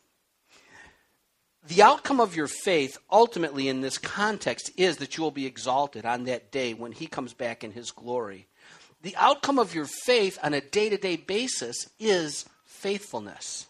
The 1.67 1.81
outcome 1.83 2.19
of 2.19 2.35
your 2.35 2.47
faith, 2.47 2.97
ultimately 3.11 3.67
in 3.67 3.81
this 3.81 3.97
context, 3.97 4.71
is 4.77 4.97
that 4.97 5.17
you 5.17 5.23
will 5.23 5.31
be 5.31 5.45
exalted 5.45 6.05
on 6.05 6.23
that 6.25 6.51
day 6.51 6.73
when 6.73 6.91
he 6.91 7.07
comes 7.07 7.33
back 7.33 7.63
in 7.63 7.71
his 7.71 7.91
glory. 7.91 8.47
The 9.03 9.15
outcome 9.15 9.57
of 9.57 9.73
your 9.73 9.85
faith 9.85 10.37
on 10.43 10.53
a 10.53 10.61
day 10.61 10.89
to 10.89 10.97
day 10.97 11.17
basis 11.17 11.87
is 11.99 12.45
faithfulness. 12.65 13.67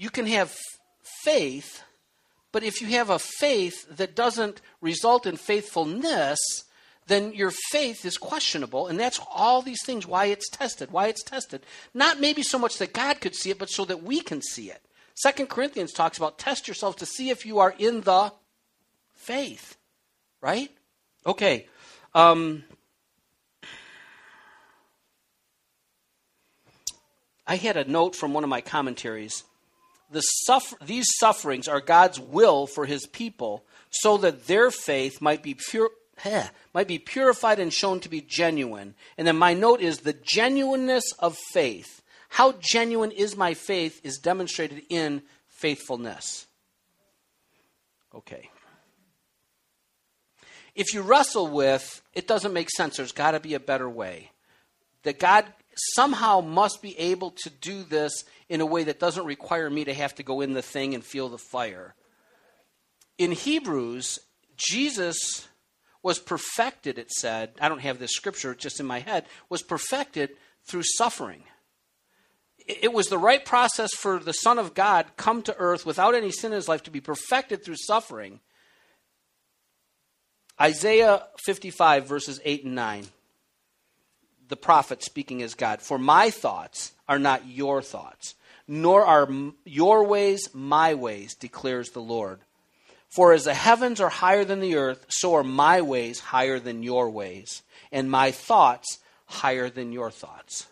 You 0.00 0.10
can 0.10 0.26
have 0.26 0.56
faith 1.24 1.82
but 2.52 2.62
if 2.62 2.80
you 2.80 2.88
have 2.88 3.10
a 3.10 3.18
faith 3.18 3.96
that 3.96 4.16
doesn't 4.16 4.60
result 4.80 5.26
in 5.26 5.36
faithfulness, 5.36 6.38
then 7.06 7.32
your 7.32 7.52
faith 7.70 8.04
is 8.04 8.18
questionable. 8.18 8.88
And 8.88 8.98
that's 8.98 9.20
all 9.32 9.62
these 9.62 9.84
things 9.84 10.06
why 10.06 10.26
it's 10.26 10.48
tested, 10.48 10.90
why 10.90 11.06
it's 11.06 11.22
tested. 11.22 11.64
Not 11.94 12.20
maybe 12.20 12.42
so 12.42 12.58
much 12.58 12.78
that 12.78 12.92
God 12.92 13.20
could 13.20 13.34
see 13.34 13.50
it, 13.50 13.58
but 13.58 13.70
so 13.70 13.84
that 13.84 14.02
we 14.02 14.20
can 14.20 14.42
see 14.42 14.70
it. 14.70 14.82
Second 15.14 15.48
Corinthians 15.48 15.92
talks 15.92 16.18
about 16.18 16.38
test 16.38 16.66
yourself 16.66 16.96
to 16.96 17.06
see 17.06 17.30
if 17.30 17.46
you 17.46 17.58
are 17.58 17.74
in 17.78 18.00
the 18.02 18.32
faith. 19.14 19.76
Right? 20.40 20.70
Okay. 21.26 21.68
Um, 22.14 22.64
I 27.46 27.56
had 27.56 27.76
a 27.76 27.84
note 27.84 28.16
from 28.16 28.32
one 28.32 28.44
of 28.44 28.50
my 28.50 28.60
commentaries 28.60 29.44
the 30.10 30.20
suffer- 30.20 30.76
these 30.84 31.06
sufferings 31.18 31.68
are 31.68 31.80
God's 31.80 32.18
will 32.18 32.66
for 32.66 32.86
his 32.86 33.06
people 33.06 33.64
so 33.90 34.16
that 34.18 34.46
their 34.46 34.70
faith 34.70 35.20
might 35.20 35.42
be 35.42 35.54
pure 35.54 35.90
eh, 36.24 36.48
might 36.74 36.88
be 36.88 36.98
purified 36.98 37.58
and 37.58 37.72
shown 37.72 38.00
to 38.00 38.08
be 38.08 38.20
genuine. 38.20 38.94
And 39.16 39.26
then 39.26 39.36
my 39.36 39.54
note 39.54 39.80
is 39.80 39.98
the 39.98 40.12
genuineness 40.12 41.04
of 41.18 41.36
faith. 41.52 42.02
How 42.28 42.52
genuine 42.52 43.10
is 43.10 43.36
my 43.36 43.54
faith 43.54 44.00
is 44.04 44.18
demonstrated 44.18 44.82
in 44.88 45.22
faithfulness. 45.48 46.46
Okay. 48.14 48.50
If 50.74 50.94
you 50.94 51.02
wrestle 51.02 51.48
with 51.48 52.02
it 52.14 52.26
doesn't 52.26 52.52
make 52.52 52.70
sense, 52.70 52.96
there's 52.96 53.12
got 53.12 53.32
to 53.32 53.40
be 53.40 53.54
a 53.54 53.60
better 53.60 53.88
way. 53.88 54.30
That 55.04 55.18
God 55.18 55.46
somehow 55.94 56.40
must 56.40 56.82
be 56.82 56.98
able 56.98 57.30
to 57.42 57.50
do 57.50 57.82
this 57.82 58.24
in 58.48 58.60
a 58.60 58.66
way 58.66 58.84
that 58.84 59.00
doesn't 59.00 59.24
require 59.24 59.70
me 59.70 59.84
to 59.84 59.94
have 59.94 60.14
to 60.16 60.22
go 60.22 60.40
in 60.40 60.52
the 60.52 60.62
thing 60.62 60.94
and 60.94 61.04
feel 61.04 61.28
the 61.28 61.38
fire. 61.38 61.94
In 63.18 63.32
Hebrews, 63.32 64.18
Jesus 64.56 65.48
was 66.02 66.18
perfected, 66.18 66.98
it 66.98 67.10
said. 67.10 67.52
I 67.60 67.68
don't 67.68 67.80
have 67.80 67.98
this 67.98 68.12
scripture 68.12 68.54
just 68.54 68.80
in 68.80 68.86
my 68.86 69.00
head, 69.00 69.26
was 69.48 69.62
perfected 69.62 70.30
through 70.66 70.84
suffering. 70.84 71.44
It 72.66 72.92
was 72.92 73.06
the 73.06 73.18
right 73.18 73.44
process 73.44 73.94
for 73.94 74.18
the 74.18 74.32
Son 74.32 74.58
of 74.58 74.74
God 74.74 75.06
come 75.16 75.42
to 75.42 75.56
earth 75.56 75.84
without 75.84 76.14
any 76.14 76.30
sin 76.30 76.52
in 76.52 76.56
his 76.56 76.68
life 76.68 76.82
to 76.84 76.90
be 76.90 77.00
perfected 77.00 77.64
through 77.64 77.76
suffering. 77.76 78.40
Isaiah 80.60 81.26
55, 81.44 82.06
verses 82.06 82.40
8 82.44 82.64
and 82.64 82.74
9 82.74 83.06
the 84.50 84.56
prophet 84.56 85.02
speaking 85.02 85.42
as 85.42 85.54
God. 85.54 85.80
For 85.80 85.98
my 85.98 86.30
thoughts 86.30 86.92
are 87.08 87.18
not 87.18 87.48
your 87.48 87.80
thoughts, 87.80 88.34
nor 88.68 89.04
are 89.04 89.28
your 89.64 90.04
ways 90.04 90.48
my 90.52 90.94
ways, 90.94 91.34
declares 91.34 91.90
the 91.90 92.02
Lord. 92.02 92.40
For 93.08 93.32
as 93.32 93.44
the 93.44 93.54
heavens 93.54 94.00
are 94.00 94.10
higher 94.10 94.44
than 94.44 94.60
the 94.60 94.76
earth, 94.76 95.06
so 95.08 95.34
are 95.34 95.42
my 95.42 95.80
ways 95.80 96.20
higher 96.20 96.60
than 96.60 96.82
your 96.82 97.10
ways, 97.10 97.62
and 97.90 98.10
my 98.10 98.30
thoughts 98.30 98.98
higher 99.26 99.70
than 99.70 99.92
your 99.92 100.10
thoughts. 100.10 100.66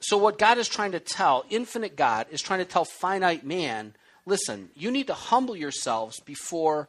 So, 0.00 0.16
what 0.16 0.38
God 0.38 0.58
is 0.58 0.68
trying 0.68 0.92
to 0.92 1.00
tell, 1.00 1.44
infinite 1.50 1.96
God, 1.96 2.26
is 2.30 2.40
trying 2.40 2.60
to 2.60 2.64
tell 2.64 2.84
finite 2.84 3.44
man 3.44 3.94
listen, 4.28 4.70
you 4.74 4.90
need 4.90 5.08
to 5.08 5.14
humble 5.14 5.56
yourselves 5.56 6.20
before 6.20 6.88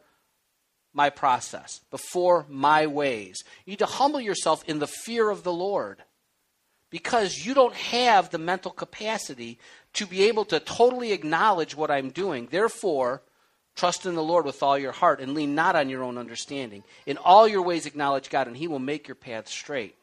my 0.99 1.09
process, 1.09 1.79
before 1.91 2.45
my 2.49 2.85
ways. 2.85 3.41
You 3.65 3.71
need 3.71 3.79
to 3.79 3.85
humble 3.85 4.19
yourself 4.19 4.65
in 4.67 4.79
the 4.79 4.93
fear 5.05 5.29
of 5.29 5.43
the 5.43 5.53
Lord 5.53 6.03
because 6.89 7.45
you 7.45 7.53
don't 7.53 7.73
have 7.73 8.29
the 8.29 8.37
mental 8.37 8.69
capacity 8.69 9.59
to 9.93 10.05
be 10.05 10.23
able 10.23 10.43
to 10.43 10.59
totally 10.59 11.13
acknowledge 11.13 11.73
what 11.73 11.89
I'm 11.89 12.09
doing. 12.09 12.49
Therefore, 12.51 13.21
trust 13.77 14.05
in 14.05 14.15
the 14.15 14.21
Lord 14.21 14.43
with 14.43 14.61
all 14.61 14.77
your 14.77 14.91
heart 14.91 15.21
and 15.21 15.33
lean 15.33 15.55
not 15.55 15.77
on 15.77 15.87
your 15.87 16.03
own 16.03 16.17
understanding. 16.17 16.83
In 17.05 17.15
all 17.15 17.47
your 17.47 17.61
ways, 17.61 17.85
acknowledge 17.85 18.29
God, 18.29 18.47
and 18.47 18.57
He 18.57 18.67
will 18.67 18.79
make 18.79 19.07
your 19.07 19.15
path 19.15 19.47
straight. 19.47 19.95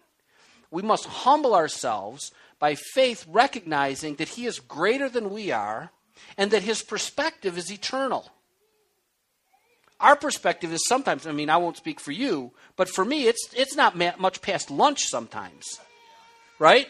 We 0.70 0.80
must 0.80 1.04
humble 1.04 1.54
ourselves 1.54 2.32
by 2.58 2.74
faith, 2.74 3.26
recognizing 3.28 4.14
that 4.14 4.28
He 4.28 4.46
is 4.46 4.60
greater 4.60 5.10
than 5.10 5.28
we 5.28 5.50
are 5.50 5.90
and 6.38 6.50
that 6.52 6.62
His 6.62 6.82
perspective 6.82 7.58
is 7.58 7.70
eternal. 7.70 8.30
Our 10.00 10.16
perspective 10.16 10.72
is 10.72 10.86
sometimes, 10.86 11.26
I 11.26 11.32
mean, 11.32 11.48
I 11.48 11.56
won't 11.56 11.76
speak 11.76 12.00
for 12.00 12.12
you, 12.12 12.52
but 12.76 12.88
for 12.88 13.04
me, 13.04 13.26
it's, 13.26 13.48
it's 13.54 13.76
not 13.76 13.96
much 13.96 14.42
past 14.42 14.70
lunch 14.70 15.04
sometimes. 15.04 15.80
Right? 16.58 16.88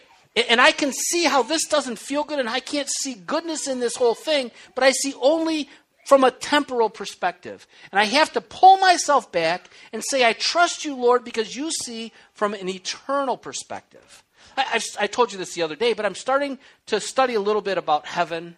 And 0.49 0.61
I 0.61 0.73
can 0.73 0.93
see 0.93 1.25
how 1.25 1.43
this 1.43 1.67
doesn't 1.67 1.99
feel 1.99 2.25
good, 2.25 2.39
and 2.39 2.49
I 2.49 2.61
can't 2.61 2.89
see 3.01 3.15
goodness 3.15 3.67
in 3.69 3.81
this 3.81 3.97
whole 3.97 4.15
thing, 4.15 4.51
but 4.75 4.85
I 4.85 4.91
see 4.91 5.15
only 5.21 5.69
from 6.05 6.25
a 6.25 6.31
temporal 6.31 6.91
perspective. 6.91 7.67
And 7.91 7.99
I 7.99 8.05
have 8.05 8.33
to 8.35 8.41
pull 8.41 8.77
myself 8.79 9.33
back 9.33 9.71
and 9.93 10.03
say, 10.05 10.25
I 10.25 10.35
trust 10.35 10.85
you, 10.85 10.95
Lord, 10.95 11.25
because 11.25 11.57
you 11.57 11.71
see 11.71 12.13
from 12.33 12.55
an 12.55 12.69
eternal 12.69 13.37
perspective. 13.37 14.23
I, 14.57 14.81
I, 14.99 15.05
I 15.05 15.07
told 15.07 15.33
you 15.33 15.39
this 15.39 15.55
the 15.55 15.63
other 15.63 15.75
day, 15.75 15.95
but 15.95 16.07
I'm 16.07 16.15
starting 16.15 16.59
to 16.87 17.01
study 17.01 17.35
a 17.35 17.41
little 17.41 17.63
bit 17.63 17.79
about 17.79 18.07
heaven 18.07 18.57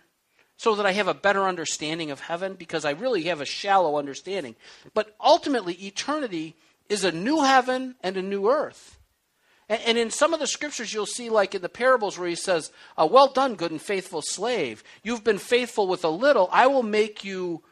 so 0.58 0.74
that 0.74 0.84
I 0.84 0.92
have 0.92 1.08
a 1.08 1.14
better 1.14 1.44
understanding 1.44 2.10
of 2.10 2.20
heaven 2.20 2.54
because 2.54 2.84
I 2.84 2.90
really 2.90 3.22
have 3.24 3.40
a 3.40 3.46
shallow 3.46 3.96
understanding. 3.96 4.56
But 4.92 5.16
ultimately, 5.20 5.74
eternity 5.74 6.56
is 6.88 7.04
a 7.04 7.12
new 7.12 7.42
heaven 7.42 7.94
and 8.02 8.16
a 8.16 8.22
new 8.22 8.50
earth. 8.50 8.98
And, 9.70 9.98
in 9.98 10.10
some 10.10 10.32
of 10.32 10.40
the 10.40 10.46
scriptures, 10.46 10.94
you'll 10.94 11.04
see, 11.04 11.28
like 11.28 11.54
in 11.54 11.60
the 11.60 11.68
parables, 11.68 12.18
where 12.18 12.28
he 12.28 12.34
says, 12.34 12.72
Well 12.96 13.28
done, 13.28 13.54
good 13.54 13.70
and 13.70 13.80
faithful 13.80 14.22
slave. 14.22 14.82
You've 15.02 15.24
been 15.24 15.38
faithful 15.38 15.86
with 15.86 16.04
a 16.04 16.08
little. 16.08 16.48
I 16.50 16.66
will 16.68 16.82
make 16.82 17.22
you 17.22 17.62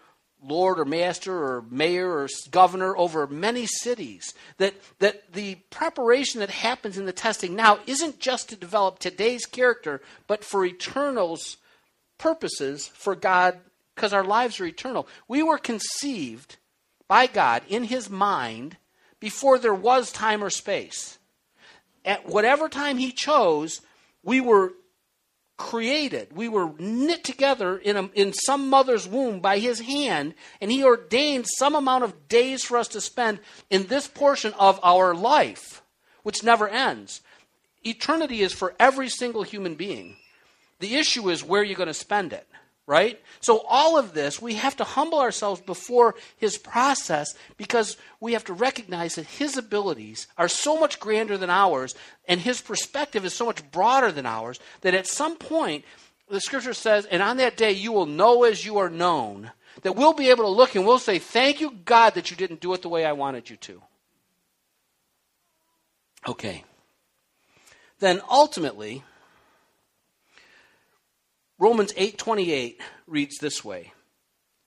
lord 0.42 0.78
or 0.78 0.84
master 0.84 1.34
or 1.34 1.64
mayor 1.70 2.18
or 2.18 2.28
governor 2.50 2.96
over 2.96 3.26
many 3.26 3.66
cities. 3.66 4.34
That, 4.58 4.74
that 4.98 5.32
the 5.32 5.56
preparation 5.70 6.40
that 6.40 6.50
happens 6.50 6.98
in 6.98 7.06
the 7.06 7.12
testing 7.12 7.56
now 7.56 7.78
isn't 7.86 8.20
just 8.20 8.50
to 8.50 8.56
develop 8.56 8.98
today's 8.98 9.46
character, 9.46 10.02
but 10.26 10.44
for 10.44 10.66
eternal's 10.66 11.56
purposes 12.18 12.86
for 12.88 13.14
God 13.14 13.58
because 13.94 14.12
our 14.12 14.24
lives 14.24 14.60
are 14.60 14.66
eternal. 14.66 15.08
We 15.26 15.42
were 15.42 15.58
conceived 15.58 16.56
by 17.08 17.26
God 17.26 17.62
in 17.68 17.84
His 17.84 18.10
mind 18.10 18.76
before 19.20 19.58
there 19.58 19.74
was 19.74 20.12
time 20.12 20.44
or 20.44 20.50
space. 20.50 21.18
At 22.04 22.26
whatever 22.28 22.68
time 22.68 22.98
He 22.98 23.12
chose, 23.12 23.80
we 24.22 24.40
were 24.40 24.72
created. 25.56 26.36
We 26.36 26.48
were 26.48 26.72
knit 26.78 27.24
together 27.24 27.78
in, 27.78 27.96
a, 27.96 28.10
in 28.14 28.32
some 28.32 28.68
mother's 28.68 29.08
womb 29.08 29.40
by 29.40 29.58
His 29.58 29.80
hand, 29.80 30.34
and 30.60 30.70
He 30.70 30.84
ordained 30.84 31.46
some 31.48 31.74
amount 31.74 32.04
of 32.04 32.28
days 32.28 32.62
for 32.64 32.76
us 32.76 32.88
to 32.88 33.00
spend 33.00 33.40
in 33.70 33.86
this 33.86 34.06
portion 34.06 34.52
of 34.54 34.78
our 34.82 35.14
life, 35.14 35.82
which 36.22 36.44
never 36.44 36.68
ends. 36.68 37.22
Eternity 37.84 38.42
is 38.42 38.52
for 38.52 38.74
every 38.78 39.08
single 39.08 39.42
human 39.42 39.74
being. 39.74 40.16
The 40.78 40.96
issue 40.96 41.30
is 41.30 41.44
where 41.44 41.62
you're 41.62 41.76
going 41.76 41.86
to 41.86 41.94
spend 41.94 42.32
it, 42.32 42.46
right? 42.86 43.20
So, 43.40 43.64
all 43.68 43.98
of 43.98 44.12
this, 44.12 44.40
we 44.42 44.54
have 44.54 44.76
to 44.76 44.84
humble 44.84 45.20
ourselves 45.20 45.60
before 45.60 46.14
His 46.36 46.58
process 46.58 47.34
because 47.56 47.96
we 48.20 48.34
have 48.34 48.44
to 48.44 48.52
recognize 48.52 49.14
that 49.14 49.26
His 49.26 49.56
abilities 49.56 50.26
are 50.36 50.48
so 50.48 50.78
much 50.78 51.00
grander 51.00 51.38
than 51.38 51.50
ours 51.50 51.94
and 52.28 52.40
His 52.40 52.60
perspective 52.60 53.24
is 53.24 53.34
so 53.34 53.46
much 53.46 53.70
broader 53.70 54.12
than 54.12 54.26
ours 54.26 54.60
that 54.82 54.94
at 54.94 55.06
some 55.06 55.36
point, 55.36 55.84
the 56.28 56.40
scripture 56.40 56.74
says, 56.74 57.06
and 57.06 57.22
on 57.22 57.36
that 57.38 57.56
day 57.56 57.72
you 57.72 57.92
will 57.92 58.06
know 58.06 58.44
as 58.44 58.64
you 58.64 58.78
are 58.78 58.90
known, 58.90 59.52
that 59.82 59.96
we'll 59.96 60.12
be 60.12 60.30
able 60.30 60.44
to 60.44 60.50
look 60.50 60.74
and 60.74 60.86
we'll 60.86 60.98
say, 60.98 61.18
Thank 61.18 61.60
you, 61.60 61.70
God, 61.84 62.14
that 62.14 62.30
you 62.30 62.36
didn't 62.36 62.60
do 62.60 62.72
it 62.74 62.82
the 62.82 62.88
way 62.88 63.04
I 63.04 63.12
wanted 63.12 63.48
you 63.48 63.56
to. 63.56 63.82
Okay. 66.28 66.64
Then 67.98 68.20
ultimately, 68.28 69.04
Romans 71.58 71.92
8:28 71.96 72.80
reads 73.06 73.38
this 73.38 73.64
way. 73.64 73.92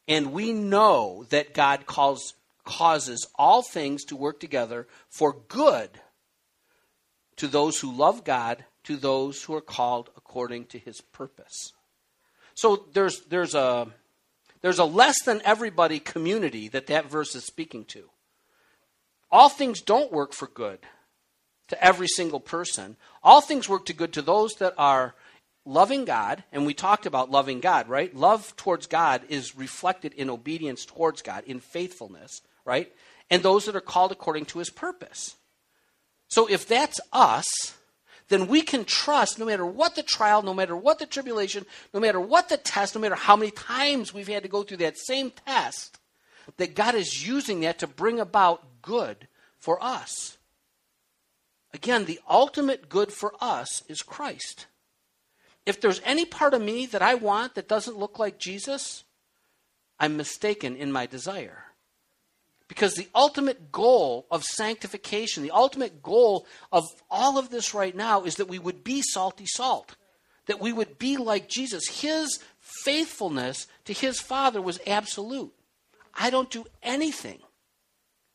And 0.08 0.34
we 0.34 0.54
know 0.54 1.26
that 1.30 1.54
God 1.54 1.86
calls, 1.86 2.34
causes 2.64 3.28
all 3.36 3.62
things 3.62 4.04
to 4.06 4.16
work 4.16 4.40
together 4.40 4.88
for 5.10 5.34
good 5.34 6.02
to 7.36 7.48
those 7.48 7.80
who 7.80 7.92
love 7.92 8.24
God, 8.24 8.66
to 8.84 8.98
those 8.98 9.44
who 9.44 9.54
are 9.54 9.62
called 9.62 10.10
according 10.18 10.66
to 10.66 10.80
his 10.80 11.02
purpose. 11.02 11.74
So 12.56 12.88
there's 12.94 13.22
there's 13.26 13.56
a 13.56 13.88
There's 14.62 14.80
a 14.80 14.86
less 14.86 15.24
than 15.24 15.42
everybody 15.46 16.00
community 16.00 16.68
that 16.70 16.88
that 16.88 17.10
verse 17.10 17.34
is 17.36 17.46
speaking 17.46 17.86
to. 17.86 18.10
All 19.32 19.50
things 19.50 19.82
don't 19.82 20.12
work 20.12 20.34
for 20.34 20.48
good 20.48 20.80
to 21.70 21.82
every 21.84 22.08
single 22.08 22.40
person. 22.42 22.98
All 23.24 23.42
things 23.42 23.70
work 23.70 23.86
to 23.86 23.94
good 23.94 24.12
to 24.14 24.22
those 24.22 24.56
that 24.56 24.74
are 24.78 25.16
loving 25.70 26.04
God, 26.04 26.44
and 26.52 26.66
we 26.66 26.74
talked 26.74 27.06
about 27.06 27.30
loving 27.30 27.60
God, 27.60 27.88
right? 27.88 28.14
Love 28.16 28.56
towards 28.56 28.88
God 28.88 29.22
is 29.30 29.56
reflected 29.56 30.14
in 30.14 30.30
obedience 30.30 30.84
towards 30.84 31.22
God, 31.22 31.44
in 31.46 31.60
faithfulness, 31.60 32.42
right? 32.66 32.92
And 33.30 33.44
those 33.44 33.66
that 33.66 33.76
are 33.76 33.82
called 33.82 34.12
according 34.12 34.46
to 34.46 34.60
his 34.60 34.72
purpose. 34.72 35.36
So 36.28 36.48
if 36.48 36.68
that's 36.68 37.00
us, 37.14 37.46
then 38.30 38.48
we 38.48 38.62
can 38.62 38.84
trust 38.84 39.38
no 39.38 39.46
matter 39.46 39.66
what 39.66 39.96
the 39.96 40.04
trial, 40.04 40.42
no 40.42 40.54
matter 40.54 40.76
what 40.76 41.00
the 41.00 41.06
tribulation, 41.06 41.66
no 41.94 42.00
matter 42.00 42.20
what 42.20 42.50
the 42.50 42.58
test, 42.58 42.96
no 42.96 43.02
matter 43.02 43.16
how 43.16 43.36
many 43.36 43.52
times 43.52 44.14
we've 44.14 44.28
had 44.28 44.44
to 44.44 44.50
go 44.50 44.64
through 44.64 44.78
that 44.78 44.98
same 44.98 45.32
test, 45.46 46.00
that 46.58 46.76
God 46.76 46.96
is 46.96 47.28
using 47.28 47.60
that 47.62 47.80
to 47.80 47.88
bring 47.88 48.20
about 48.20 48.82
good 48.82 49.28
for 49.58 49.82
us. 49.84 50.38
Again, 51.74 52.06
the 52.06 52.20
ultimate 52.28 52.90
good 52.90 53.12
for 53.12 53.34
us 53.40 53.84
is 53.88 54.02
Christ. 54.02 54.66
If 55.66 55.82
there's 55.82 56.02
any 56.04 56.26
part 56.26 56.54
of 56.54 56.62
me 56.62 56.86
that 56.88 57.02
I 57.02 57.16
want 57.16 57.56
that 57.56 57.68
doesn't 57.68 57.98
look 57.98 58.18
like 58.20 58.40
Jesus, 58.40 59.04
I'm 60.00 60.18
mistaken 60.18 60.76
in 60.76 60.92
my 60.92 61.06
desire. 61.06 61.66
Because 62.68 62.94
the 62.94 63.10
ultimate 63.16 63.72
goal 63.72 64.28
of 64.30 64.44
sanctification, 64.44 65.44
the 65.44 65.52
ultimate 65.52 66.04
goal 66.04 66.46
of 66.72 66.86
all 67.10 67.38
of 67.38 67.50
this 67.50 67.74
right 67.74 67.96
now 67.96 68.24
is 68.24 68.36
that 68.36 68.48
we 68.48 68.60
would 68.60 68.84
be 68.84 69.02
salty 69.02 69.46
salt, 69.46 69.96
that 70.46 70.60
we 70.60 70.72
would 70.72 71.00
be 71.00 71.18
like 71.18 71.50
Jesus. 71.50 71.88
His 71.88 72.40
faithfulness 72.60 73.68
to 73.86 73.94
his 73.94 74.20
Father 74.20 74.62
was 74.62 74.80
absolute. 74.86 75.54
I 76.14 76.30
don't 76.30 76.52
do 76.52 76.66
anything 76.84 77.40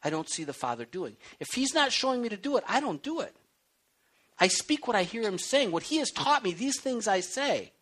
I 0.05 0.11
don't 0.11 0.29
see 0.29 0.45
the 0.45 0.53
Father 0.53 0.85
doing. 0.85 1.17
If 1.41 1.49
He's 1.55 1.75
not 1.75 1.91
showing 1.91 2.21
me 2.21 2.29
to 2.29 2.37
do 2.37 2.59
it, 2.59 2.65
I 2.69 2.81
don't 2.81 3.03
do 3.03 3.21
it. 3.21 3.35
I 4.39 4.49
speak 4.49 4.87
what 4.87 4.97
I 4.97 5.05
hear 5.05 5.23
Him 5.23 5.39
saying. 5.39 5.71
What 5.71 5.85
He 5.85 5.99
has 5.99 6.11
taught 6.11 6.43
me, 6.43 6.53
these 6.53 6.81
things 6.81 7.07
I 7.07 7.21
say. 7.21 7.73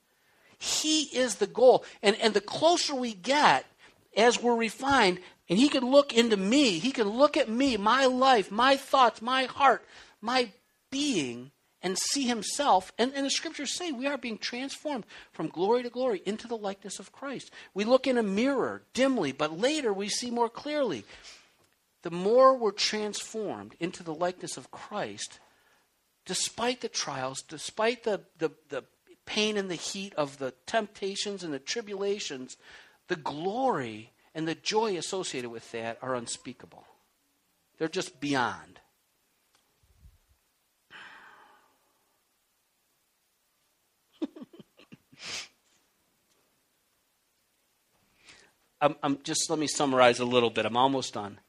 He 0.58 1.02
is 1.16 1.36
the 1.36 1.46
goal. 1.46 1.84
And, 2.02 2.16
and 2.20 2.34
the 2.34 2.40
closer 2.40 2.94
we 2.94 3.14
get 3.14 3.66
as 4.16 4.40
we're 4.40 4.56
refined, 4.56 5.18
and 5.48 5.58
He 5.58 5.68
can 5.68 5.90
look 5.90 6.12
into 6.12 6.36
me, 6.36 6.78
He 6.78 6.92
can 6.92 7.08
look 7.08 7.36
at 7.36 7.48
me, 7.48 7.76
my 7.76 8.06
life, 8.06 8.50
my 8.50 8.76
thoughts, 8.76 9.22
my 9.22 9.44
heart, 9.44 9.84
my 10.20 10.50
being, 10.90 11.50
and 11.82 11.98
see 11.98 12.28
Himself. 12.28 12.92
And, 12.98 13.12
and 13.14 13.26
the 13.26 13.30
scriptures 13.30 13.74
say 13.74 13.90
we 13.90 14.06
are 14.06 14.18
being 14.18 14.38
transformed 14.38 15.04
from 15.32 15.48
glory 15.48 15.82
to 15.82 15.90
glory 15.90 16.22
into 16.24 16.46
the 16.46 16.56
likeness 16.56 16.98
of 16.98 17.12
Christ. 17.12 17.50
We 17.74 17.84
look 17.84 18.06
in 18.06 18.18
a 18.18 18.22
mirror 18.22 18.82
dimly, 18.94 19.32
but 19.32 19.58
later 19.58 19.92
we 19.92 20.08
see 20.08 20.30
more 20.30 20.48
clearly 20.48 21.04
the 22.02 22.10
more 22.10 22.56
we're 22.56 22.72
transformed 22.72 23.74
into 23.80 24.02
the 24.02 24.14
likeness 24.14 24.56
of 24.56 24.70
Christ, 24.70 25.38
despite 26.24 26.80
the 26.80 26.88
trials, 26.88 27.42
despite 27.42 28.04
the, 28.04 28.20
the, 28.38 28.50
the 28.68 28.84
pain 29.26 29.56
and 29.56 29.70
the 29.70 29.74
heat 29.74 30.14
of 30.14 30.38
the 30.38 30.52
temptations 30.66 31.42
and 31.42 31.52
the 31.52 31.58
tribulations, 31.58 32.56
the 33.08 33.16
glory 33.16 34.12
and 34.34 34.46
the 34.48 34.54
joy 34.54 34.96
associated 34.96 35.50
with 35.50 35.70
that 35.72 35.98
are 36.02 36.14
unspeakable. 36.14 36.84
They're 37.78 37.88
just 37.88 38.20
beyond. 38.20 38.80
I'm, 48.80 48.96
I'm, 49.02 49.18
just 49.22 49.50
let 49.50 49.58
me 49.58 49.66
summarize 49.66 50.20
a 50.20 50.24
little 50.24 50.50
bit. 50.50 50.64
I'm 50.64 50.76
almost 50.76 51.14
done 51.14 51.40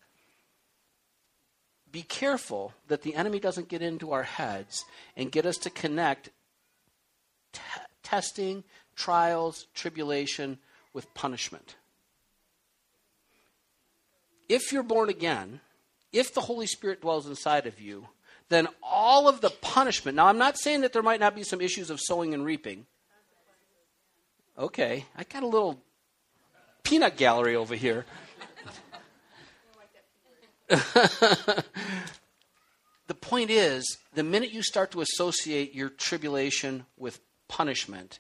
be 1.94 2.02
careful 2.02 2.74
that 2.88 3.04
the 3.04 3.16
enemy 3.16 3.40
doesn't 3.40 3.70
get 3.70 3.84
into 3.84 4.12
our 4.12 4.24
heads 4.24 4.84
and 5.16 5.32
get 5.32 5.46
us 5.46 5.58
to 5.58 5.70
connect 5.70 6.32
t- 7.54 7.62
testing, 8.02 8.64
trials, 8.96 9.68
tribulation 9.76 10.58
with 10.92 11.14
punishment. 11.14 11.76
If 14.50 14.74
you're 14.74 14.84
born 14.84 15.10
again, 15.10 15.62
if 16.12 16.34
the 16.34 16.42
Holy 16.42 16.66
Spirit 16.66 17.02
dwells 17.02 17.28
inside 17.28 17.68
of 17.68 17.80
you, 17.80 18.08
then 18.50 18.68
all 18.82 19.28
of 19.28 19.42
the 19.42 19.52
punishment. 19.52 20.16
Now, 20.16 20.26
I'm 20.28 20.38
not 20.40 20.58
saying 20.58 20.82
that 20.82 20.94
there 20.94 21.04
might 21.04 21.20
not 21.20 21.36
be 21.36 21.44
some 21.44 21.62
issues 21.62 21.92
of 21.92 22.00
sowing 22.02 22.34
and 22.34 22.44
reaping. 22.44 22.88
Okay, 24.58 25.06
I 25.16 25.24
got 25.24 25.44
a 25.44 25.48
little 25.48 25.80
peanut 26.84 27.18
gallery 27.18 27.56
over 27.56 27.76
here. 27.76 28.06
the 33.14 33.20
point 33.20 33.52
is, 33.52 34.00
the 34.16 34.24
minute 34.24 34.52
you 34.52 34.64
start 34.64 34.90
to 34.92 35.02
associate 35.02 35.76
your 35.76 35.90
tribulation 35.90 36.88
with 36.98 37.20
punishment, 37.48 38.18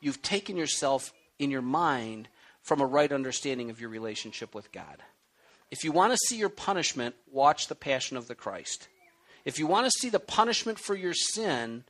you've 0.00 0.22
taken 0.22 0.56
yourself 0.56 1.12
in 1.36 1.50
your 1.50 1.62
mind 1.62 2.28
from 2.62 2.80
a 2.80 2.86
right 2.86 3.10
understanding 3.10 3.70
of 3.70 3.80
your 3.80 3.90
relationship 3.90 4.54
with 4.54 4.70
God. 4.70 5.02
If 5.72 5.82
you 5.82 5.90
want 5.90 6.12
to 6.12 6.18
see 6.28 6.36
your 6.36 6.48
punishment, 6.48 7.16
watch 7.28 7.66
the 7.66 7.74
Passion 7.74 8.16
of 8.16 8.28
the 8.28 8.36
Christ. 8.36 8.86
If 9.44 9.58
you 9.58 9.66
want 9.66 9.86
to 9.86 9.98
see 9.98 10.10
the 10.10 10.20
punishment 10.20 10.78
for 10.78 10.94
your 10.94 11.14
sin, 11.14 11.82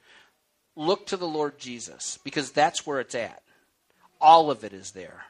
look 0.74 1.06
to 1.08 1.18
the 1.18 1.28
Lord 1.28 1.58
Jesus, 1.58 2.18
because 2.24 2.52
that's 2.52 2.86
where 2.86 3.00
it's 3.00 3.14
at. 3.14 3.42
All 4.18 4.50
of 4.50 4.64
it 4.64 4.72
is 4.72 4.92
there. 4.92 5.26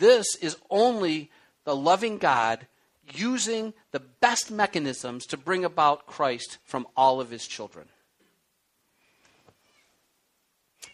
This 0.00 0.34
is 0.42 0.56
only 0.68 1.30
the 1.64 1.76
loving 1.76 2.18
God 2.18 2.66
using 3.16 3.74
the 3.92 4.00
best 4.00 4.50
mechanisms 4.50 5.26
to 5.26 5.36
bring 5.36 5.64
about 5.64 6.06
Christ 6.06 6.58
from 6.64 6.86
all 6.96 7.20
of 7.20 7.30
his 7.30 7.46
children. 7.46 7.88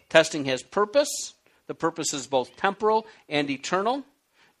Testing 0.09 0.45
has 0.45 0.63
purpose. 0.63 1.33
The 1.67 1.75
purpose 1.75 2.13
is 2.13 2.27
both 2.27 2.55
temporal 2.55 3.05
and 3.27 3.49
eternal. 3.49 4.03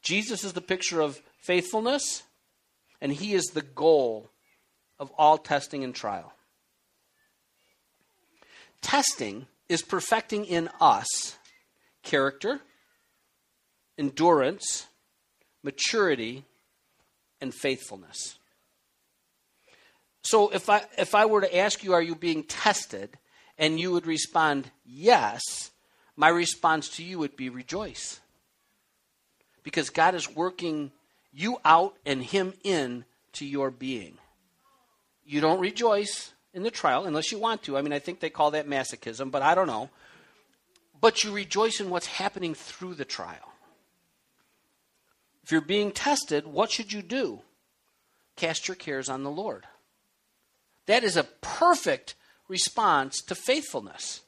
Jesus 0.01 0.43
is 0.43 0.53
the 0.53 0.61
picture 0.61 1.01
of 1.01 1.21
faithfulness, 1.39 2.23
and 3.01 3.11
he 3.11 3.33
is 3.33 3.45
the 3.45 3.61
goal 3.61 4.29
of 4.99 5.11
all 5.17 5.37
testing 5.37 5.83
and 5.83 5.93
trial. 5.93 6.33
Testing 8.81 9.47
is 9.67 9.81
perfecting 9.81 10.45
in 10.45 10.69
us 10.79 11.37
character, 12.03 12.61
endurance, 13.97 14.85
maturity, 15.63 16.45
and 17.41 17.53
faithfulness. 17.53 18.37
So 20.21 20.49
if 20.49 20.69
I 20.69 20.83
if 20.97 21.13
I 21.13 21.25
were 21.25 21.41
to 21.41 21.57
ask 21.57 21.83
you 21.83 21.93
are 21.93 22.01
you 22.01 22.15
being 22.15 22.43
tested 22.43 23.17
and 23.57 23.79
you 23.79 23.91
would 23.91 24.07
respond 24.07 24.71
yes, 24.83 25.71
my 26.15 26.29
response 26.29 26.89
to 26.97 27.03
you 27.03 27.19
would 27.19 27.35
be 27.35 27.49
rejoice. 27.49 28.19
Because 29.63 29.89
God 29.89 30.15
is 30.15 30.33
working 30.33 30.91
you 31.31 31.59
out 31.65 31.97
and 32.05 32.23
him 32.23 32.53
in 32.63 33.05
to 33.33 33.45
your 33.45 33.69
being. 33.69 34.17
You 35.25 35.41
don't 35.41 35.59
rejoice 35.59 36.33
in 36.53 36.63
the 36.63 36.71
trial 36.71 37.05
unless 37.05 37.31
you 37.31 37.37
want 37.37 37.63
to. 37.63 37.77
I 37.77 37.81
mean, 37.81 37.93
I 37.93 37.99
think 37.99 38.19
they 38.19 38.29
call 38.29 38.51
that 38.51 38.67
masochism, 38.67 39.29
but 39.29 39.41
I 39.41 39.53
don't 39.53 39.67
know. 39.67 39.89
But 41.01 41.23
you 41.23 41.31
rejoice 41.31 41.79
in 41.79 41.89
what's 41.89 42.07
happening 42.07 42.53
through 42.53 42.95
the 42.95 43.05
trial. 43.05 43.51
If 45.45 45.51
you're 45.51 45.61
being 45.61 45.91
tested, 45.91 46.47
what 46.47 46.71
should 46.71 46.91
you 46.91 47.03
do? 47.03 47.41
Cast 48.35 48.67
your 48.67 48.73
cares 48.73 49.09
on 49.09 49.21
the 49.21 49.29
Lord. 49.29 49.67
That 50.87 51.03
is 51.03 51.15
a 51.15 51.23
perfect 51.23 52.15
response 52.47 53.21
to 53.27 53.35
faithfulness 53.35 54.21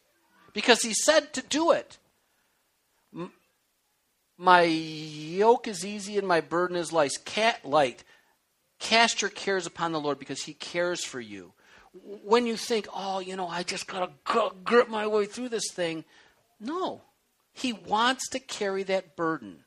because 0.54 0.84
he 0.84 0.94
said 0.94 1.34
to 1.34 1.42
do 1.42 1.72
it. 1.72 1.98
My 4.38 4.62
yoke 4.62 5.68
is 5.68 5.84
easy 5.84 6.20
and 6.20 6.28
my 6.28 6.40
burden 6.40 6.78
is 6.78 6.94
light. 6.94 8.04
Cast 8.78 9.22
your 9.24 9.32
cares 9.32 9.66
upon 9.66 9.94
the 9.94 10.00
Lord 10.00 10.20
because 10.20 10.44
he 10.44 10.54
cares 10.54 11.04
for 11.04 11.20
you. 11.20 11.54
When 12.24 12.46
you 12.46 12.58
think, 12.58 12.88
oh, 12.94 13.18
you 13.18 13.36
know, 13.36 13.48
I 13.48 13.64
just 13.64 13.88
got 13.88 14.12
to 14.26 14.52
grip 14.64 14.88
my 14.88 15.08
way 15.08 15.26
through 15.26 15.50
this 15.50 15.72
thing, 15.72 16.06
no. 16.60 17.02
He 17.54 17.74
wants 17.74 18.30
to 18.30 18.40
carry 18.40 18.84
that 18.84 19.16
burden. 19.16 19.64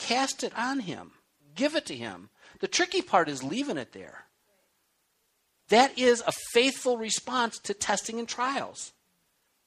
Cast 0.00 0.42
it 0.42 0.52
on 0.56 0.80
Him, 0.80 1.12
give 1.54 1.76
it 1.76 1.84
to 1.86 1.94
Him. 1.94 2.30
The 2.60 2.68
tricky 2.68 3.02
part 3.02 3.28
is 3.28 3.44
leaving 3.44 3.76
it 3.76 3.92
there. 3.92 4.24
That 5.68 5.96
is 5.98 6.22
a 6.26 6.32
faithful 6.52 6.96
response 6.96 7.58
to 7.60 7.74
testing 7.74 8.18
and 8.18 8.26
trials. 8.26 8.92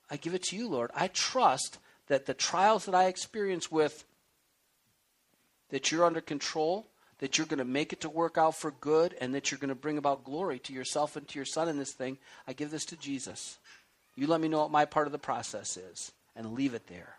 I 0.09 0.17
give 0.17 0.33
it 0.33 0.43
to 0.45 0.57
you, 0.57 0.67
Lord. 0.67 0.89
I 0.95 1.07
trust 1.07 1.77
that 2.07 2.25
the 2.25 2.33
trials 2.33 2.85
that 2.85 2.95
I 2.95 3.05
experience 3.05 3.71
with, 3.71 4.03
that 5.69 5.91
you're 5.91 6.03
under 6.03 6.19
control, 6.19 6.87
that 7.19 7.37
you're 7.37 7.47
going 7.47 7.59
to 7.59 7.63
make 7.63 7.93
it 7.93 8.01
to 8.01 8.09
work 8.09 8.37
out 8.37 8.55
for 8.55 8.71
good, 8.71 9.15
and 9.21 9.35
that 9.35 9.51
you're 9.51 9.59
going 9.59 9.69
to 9.69 9.75
bring 9.75 9.99
about 9.99 10.25
glory 10.25 10.57
to 10.59 10.73
yourself 10.73 11.15
and 11.15 11.27
to 11.27 11.37
your 11.37 11.45
son 11.45 11.69
in 11.69 11.77
this 11.77 11.93
thing. 11.93 12.17
I 12.47 12.53
give 12.53 12.71
this 12.71 12.85
to 12.85 12.97
Jesus. 12.97 13.59
You 14.15 14.25
let 14.25 14.41
me 14.41 14.47
know 14.47 14.61
what 14.61 14.71
my 14.71 14.85
part 14.85 15.07
of 15.07 15.13
the 15.13 15.19
process 15.19 15.77
is, 15.77 16.11
and 16.35 16.53
leave 16.53 16.73
it 16.73 16.87
there. 16.87 17.17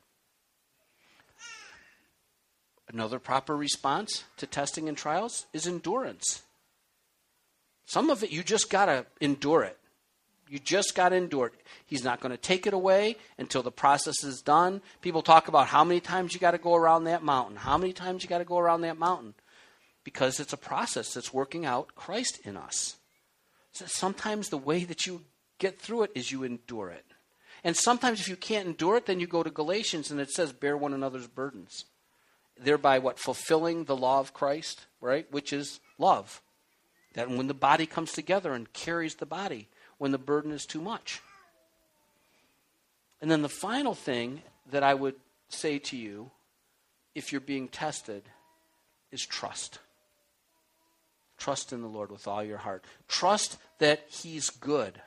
Another 2.94 3.18
proper 3.18 3.57
response 3.57 4.22
to 4.37 4.46
testing 4.46 4.88
and 4.88 4.96
trials 4.96 5.46
is 5.52 5.66
endurance. 5.66 6.42
Some 7.87 8.09
of 8.09 8.22
it 8.22 8.30
you 8.30 8.44
just 8.44 8.70
got 8.70 8.87
to 8.87 9.04
endure 9.20 9.64
it. 9.64 9.76
You 10.48 10.61
just 10.61 10.94
got 10.94 11.09
to 11.09 11.16
endure 11.16 11.46
it. 11.46 11.54
He's 11.87 12.04
not 12.04 12.20
going 12.20 12.30
to 12.30 12.38
take 12.38 12.68
it 12.68 12.72
away 12.72 13.16
until 13.37 13.64
the 13.64 13.72
process 13.72 14.22
is 14.22 14.42
done. 14.42 14.80
People 15.00 15.22
talk 15.22 15.48
about 15.48 15.66
how 15.66 15.83
many 15.83 15.98
times 15.98 16.35
you 16.35 16.40
got 16.40 16.52
to 16.52 16.59
go 16.59 16.76
around 16.76 17.04
that 17.04 17.24
mountain. 17.24 17.57
How 17.57 17.76
many 17.76 17.92
times 17.92 18.22
you 18.22 18.28
got 18.28 18.38
to 18.38 18.44
go 18.44 18.59
around 18.59 18.83
that 18.83 18.96
mountain? 18.96 19.35
Because 20.04 20.38
it's 20.38 20.52
a 20.52 20.57
process 20.57 21.14
that's 21.14 21.35
working 21.35 21.66
out 21.66 21.96
Christ 21.96 22.38
in 22.44 22.57
us. 22.57 22.94
So 23.72 23.87
sometimes 23.88 24.50
the 24.50 24.57
way 24.57 24.85
that 24.85 25.04
you 25.04 25.22
get 25.59 25.80
through 25.80 26.04
it 26.04 26.12
is 26.14 26.30
you 26.30 26.44
endure 26.44 26.90
it. 26.90 27.04
And 27.64 27.76
sometimes 27.76 28.20
if 28.20 28.28
you 28.28 28.37
can't 28.37 28.68
endure 28.68 28.98
it, 28.98 29.07
then 29.07 29.18
you 29.18 29.26
go 29.26 29.42
to 29.42 29.50
Galatians 29.50 30.12
and 30.12 30.20
it 30.20 30.30
says, 30.30 30.52
bear 30.52 30.76
one 30.76 30.94
another's 30.94 31.26
burdens. 31.26 31.87
Thereby, 32.58 32.98
what? 32.98 33.18
Fulfilling 33.18 33.84
the 33.84 33.96
law 33.96 34.20
of 34.20 34.32
Christ, 34.32 34.86
right? 35.00 35.30
Which 35.32 35.52
is 35.52 35.80
love. 35.98 36.40
That 37.14 37.30
when 37.30 37.46
the 37.46 37.54
body 37.54 37.86
comes 37.86 38.12
together 38.12 38.52
and 38.52 38.72
carries 38.72 39.16
the 39.16 39.26
body, 39.26 39.68
when 39.98 40.12
the 40.12 40.18
burden 40.18 40.52
is 40.52 40.66
too 40.66 40.80
much. 40.80 41.20
And 43.20 43.30
then 43.30 43.42
the 43.42 43.48
final 43.48 43.94
thing 43.94 44.42
that 44.70 44.82
I 44.82 44.94
would 44.94 45.14
say 45.48 45.78
to 45.78 45.96
you, 45.96 46.30
if 47.14 47.32
you're 47.32 47.40
being 47.40 47.68
tested, 47.68 48.22
is 49.12 49.24
trust. 49.24 49.78
Trust 51.38 51.72
in 51.72 51.82
the 51.82 51.88
Lord 51.88 52.10
with 52.10 52.26
all 52.26 52.42
your 52.42 52.58
heart. 52.58 52.84
Trust 53.08 53.58
that 53.78 54.04
He's 54.08 54.50
good. 54.50 55.00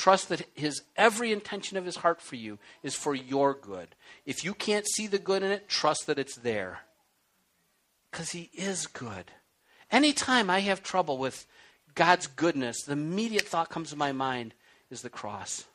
Trust 0.00 0.30
that 0.30 0.48
his 0.54 0.80
every 0.96 1.30
intention 1.30 1.76
of 1.76 1.84
his 1.84 1.96
heart 1.96 2.22
for 2.22 2.34
you 2.34 2.58
is 2.82 2.94
for 2.94 3.14
your 3.14 3.52
good. 3.52 3.88
If 4.24 4.46
you 4.46 4.54
can't 4.54 4.88
see 4.88 5.06
the 5.06 5.18
good 5.18 5.42
in 5.42 5.50
it, 5.50 5.68
trust 5.68 6.06
that 6.06 6.18
it's 6.18 6.36
there. 6.36 6.78
Because 8.10 8.30
he 8.30 8.48
is 8.54 8.86
good. 8.86 9.30
Anytime 9.90 10.48
I 10.48 10.60
have 10.60 10.82
trouble 10.82 11.18
with 11.18 11.46
God's 11.94 12.28
goodness, 12.28 12.84
the 12.84 12.94
immediate 12.94 13.46
thought 13.46 13.68
comes 13.68 13.90
to 13.90 13.96
my 13.96 14.10
mind 14.10 14.54
is 14.90 15.02
the 15.02 15.10
cross. 15.10 15.66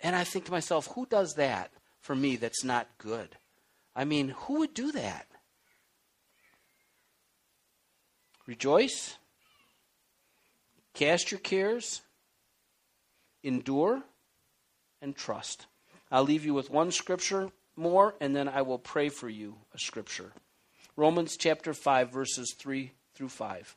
And 0.00 0.14
I 0.14 0.24
think 0.24 0.44
to 0.44 0.52
myself, 0.52 0.88
who 0.88 1.06
does 1.06 1.32
that 1.36 1.70
for 2.02 2.14
me 2.14 2.36
that's 2.36 2.64
not 2.64 2.88
good? 2.98 3.38
I 3.96 4.04
mean, 4.04 4.34
who 4.40 4.58
would 4.58 4.74
do 4.74 4.92
that? 4.92 5.28
Rejoice. 8.46 9.16
Cast 10.92 11.30
your 11.30 11.40
cares 11.40 12.02
endure, 13.42 14.02
and 15.00 15.16
trust. 15.16 15.66
I'll 16.10 16.24
leave 16.24 16.44
you 16.44 16.54
with 16.54 16.70
one 16.70 16.90
scripture 16.90 17.50
more, 17.76 18.14
and 18.20 18.36
then 18.36 18.48
I 18.48 18.62
will 18.62 18.78
pray 18.78 19.08
for 19.08 19.28
you 19.28 19.56
a 19.74 19.78
scripture. 19.78 20.32
Romans 20.96 21.36
chapter 21.36 21.72
5, 21.72 22.10
verses 22.10 22.54
3 22.58 22.92
through 23.14 23.30
5. 23.30 23.76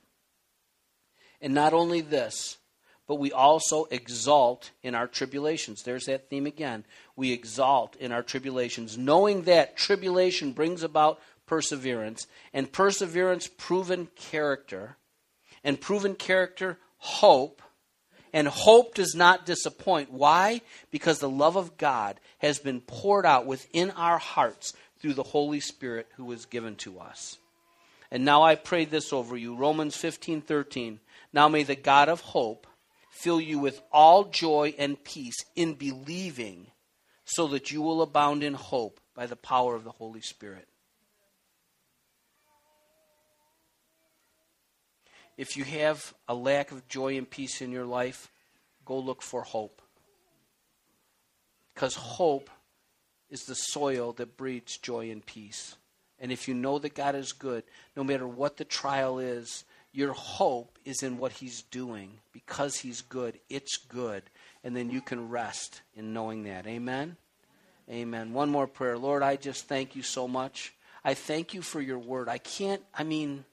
And 1.41 1.53
not 1.53 1.73
only 1.73 2.01
this, 2.01 2.57
but 3.07 3.15
we 3.15 3.31
also 3.31 3.85
exalt 3.91 4.71
in 4.81 4.95
our 4.95 5.07
tribulations. 5.07 5.83
There's 5.83 6.05
that 6.05 6.29
theme 6.29 6.45
again. 6.45 6.85
We 7.15 7.31
exalt 7.31 7.95
in 7.97 8.11
our 8.11 8.23
tribulations, 8.23 8.97
knowing 8.97 9.43
that 9.43 9.77
tribulation 9.77 10.53
brings 10.53 10.83
about 10.83 11.19
perseverance, 11.45 12.27
and 12.53 12.71
perseverance, 12.71 13.47
proven 13.47 14.07
character, 14.15 14.97
and 15.63 15.79
proven 15.79 16.15
character, 16.15 16.79
hope, 16.97 17.61
and 18.35 18.49
hope 18.49 18.95
does 18.95 19.15
not 19.15 19.45
disappoint. 19.45 20.11
Why? 20.11 20.59
Because 20.91 21.19
the 21.19 21.29
love 21.29 21.55
of 21.55 21.77
God 21.77 22.19
has 22.39 22.59
been 22.59 22.81
poured 22.81 23.25
out 23.25 23.45
within 23.45 23.91
our 23.91 24.17
hearts 24.17 24.73
through 24.99 25.13
the 25.13 25.23
Holy 25.23 25.61
Spirit 25.61 26.07
who 26.17 26.25
was 26.25 26.45
given 26.45 26.75
to 26.75 26.99
us. 26.99 27.37
And 28.11 28.25
now 28.25 28.43
I 28.43 28.55
pray 28.55 28.83
this 28.83 29.13
over 29.13 29.37
you 29.37 29.55
Romans 29.55 29.95
15 29.95 30.41
13. 30.41 30.99
Now 31.31 31.47
may 31.47 31.63
the 31.63 31.77
God 31.77 32.09
of 32.09 32.19
hope 32.19 32.67
fill 33.09 33.39
you 33.39 33.57
with 33.57 33.81
all 33.89 34.25
joy 34.25 34.75
and 34.77 35.01
peace 35.01 35.37
in 35.55 35.75
believing, 35.75 36.67
so 37.23 37.47
that 37.47 37.71
you 37.71 37.81
will 37.81 38.01
abound 38.01 38.43
in 38.43 38.53
hope 38.53 38.99
by 39.15 39.27
the 39.27 39.37
power 39.37 39.75
of 39.75 39.85
the 39.85 39.91
Holy 39.91 40.21
Spirit. 40.21 40.67
If 45.37 45.57
you 45.57 45.63
have 45.65 46.13
a 46.27 46.35
lack 46.35 46.71
of 46.71 46.87
joy 46.87 47.17
and 47.17 47.29
peace 47.29 47.61
in 47.61 47.71
your 47.71 47.85
life, 47.85 48.31
go 48.85 48.97
look 48.97 49.21
for 49.21 49.41
hope. 49.41 49.81
Because 51.73 51.95
hope 51.95 52.49
is 53.29 53.45
the 53.45 53.55
soil 53.55 54.13
that 54.13 54.37
breeds 54.37 54.77
joy 54.77 55.11
and 55.11 55.25
peace. 55.25 55.75
And 56.19 56.31
if 56.31 56.47
you 56.47 56.53
know 56.53 56.79
that 56.79 56.95
God 56.95 57.15
is 57.15 57.33
good, 57.33 57.63
no 57.97 58.03
matter 58.03 58.27
what 58.27 58.57
the 58.57 58.63
trial 58.63 59.19
is, 59.19 59.65
your 59.91 60.13
hope 60.13 60.79
is 60.85 61.03
in 61.03 61.17
what 61.17 61.33
He's 61.33 61.63
doing. 61.63 62.11
Because 62.31 62.77
He's 62.77 63.01
good, 63.01 63.39
it's 63.49 63.77
good. 63.77 64.23
And 64.63 64.75
then 64.75 64.89
you 64.89 65.01
can 65.01 65.29
rest 65.29 65.81
in 65.95 66.13
knowing 66.13 66.43
that. 66.43 66.65
Amen? 66.65 67.17
Amen. 67.89 68.33
One 68.33 68.49
more 68.49 68.67
prayer. 68.67 68.97
Lord, 68.97 69.21
I 69.21 69.35
just 69.35 69.67
thank 69.67 69.95
you 69.95 70.01
so 70.01 70.27
much. 70.27 70.73
I 71.03 71.13
thank 71.13 71.53
you 71.53 71.61
for 71.61 71.81
your 71.81 71.99
word. 71.99 72.29
I 72.29 72.39
can't, 72.39 72.81
I 72.93 73.03
mean, 73.03 73.45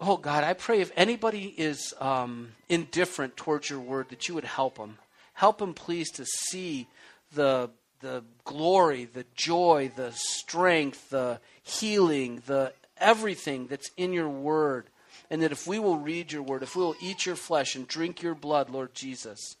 Oh 0.00 0.16
God, 0.16 0.44
I 0.44 0.52
pray 0.52 0.80
if 0.80 0.92
anybody 0.96 1.54
is 1.56 1.94
um, 2.00 2.52
indifferent 2.68 3.36
towards 3.36 3.70
your 3.70 3.80
word, 3.80 4.08
that 4.10 4.28
you 4.28 4.34
would 4.34 4.44
help 4.44 4.76
them. 4.76 4.98
Help 5.34 5.58
them, 5.58 5.74
please, 5.74 6.10
to 6.12 6.24
see 6.24 6.88
the 7.34 7.70
the 8.00 8.22
glory, 8.44 9.04
the 9.04 9.24
joy, 9.34 9.90
the 9.96 10.12
strength, 10.12 11.10
the 11.10 11.40
healing, 11.62 12.42
the 12.46 12.72
everything 12.96 13.66
that's 13.66 13.90
in 13.96 14.12
your 14.12 14.28
word. 14.28 14.86
And 15.30 15.42
that 15.42 15.52
if 15.52 15.66
we 15.66 15.78
will 15.78 15.98
read 15.98 16.32
your 16.32 16.42
word, 16.42 16.62
if 16.62 16.76
we 16.76 16.82
will 16.82 16.96
eat 17.02 17.26
your 17.26 17.36
flesh 17.36 17.74
and 17.74 17.86
drink 17.86 18.22
your 18.22 18.34
blood, 18.34 18.70
Lord 18.70 18.94
Jesus, 18.94 19.56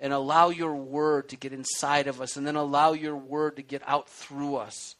and 0.00 0.12
allow 0.12 0.48
your 0.48 0.74
word 0.74 1.28
to 1.28 1.36
get 1.36 1.52
inside 1.52 2.06
of 2.06 2.20
us, 2.20 2.36
and 2.36 2.46
then 2.46 2.56
allow 2.56 2.92
your 2.92 3.16
word 3.16 3.56
to 3.56 3.62
get 3.62 3.82
out 3.86 4.08
through 4.08 4.56
us, 4.56 4.96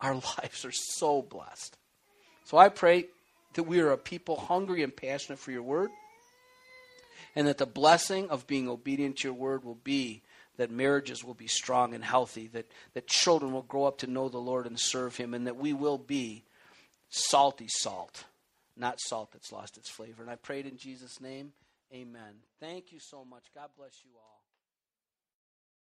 our 0.00 0.14
lives 0.38 0.64
are 0.64 0.72
so 0.72 1.22
blessed. 1.22 1.76
So 2.44 2.56
I 2.56 2.68
pray 2.68 3.06
that 3.54 3.64
we 3.64 3.80
are 3.80 3.90
a 3.90 3.98
people 3.98 4.36
hungry 4.36 4.82
and 4.82 4.94
passionate 4.94 5.38
for 5.38 5.50
your 5.50 5.62
word, 5.62 5.90
and 7.34 7.48
that 7.48 7.58
the 7.58 7.66
blessing 7.66 8.30
of 8.30 8.46
being 8.46 8.68
obedient 8.68 9.18
to 9.18 9.28
your 9.28 9.34
word 9.34 9.64
will 9.64 9.78
be 9.82 10.22
that 10.56 10.70
marriages 10.70 11.24
will 11.24 11.34
be 11.34 11.48
strong 11.48 11.94
and 11.94 12.04
healthy, 12.04 12.46
that, 12.48 12.66
that 12.94 13.06
children 13.06 13.52
will 13.52 13.62
grow 13.62 13.84
up 13.84 13.98
to 13.98 14.06
know 14.06 14.28
the 14.28 14.38
Lord 14.38 14.66
and 14.66 14.78
serve 14.78 15.16
him, 15.16 15.34
and 15.34 15.46
that 15.46 15.56
we 15.56 15.72
will 15.72 15.98
be 15.98 16.44
salty 17.10 17.66
salt, 17.68 18.24
not 18.76 19.00
salt 19.00 19.32
that's 19.32 19.52
lost 19.52 19.76
its 19.76 19.90
flavor. 19.90 20.22
And 20.22 20.30
I 20.30 20.36
prayed 20.36 20.66
in 20.66 20.76
Jesus' 20.76 21.20
name. 21.20 21.52
Amen. 21.92 22.34
Thank 22.60 22.92
you 22.92 23.00
so 23.00 23.24
much. 23.24 23.44
God 23.54 23.68
bless 23.76 24.00
you 24.04 24.10
all. 24.16 24.43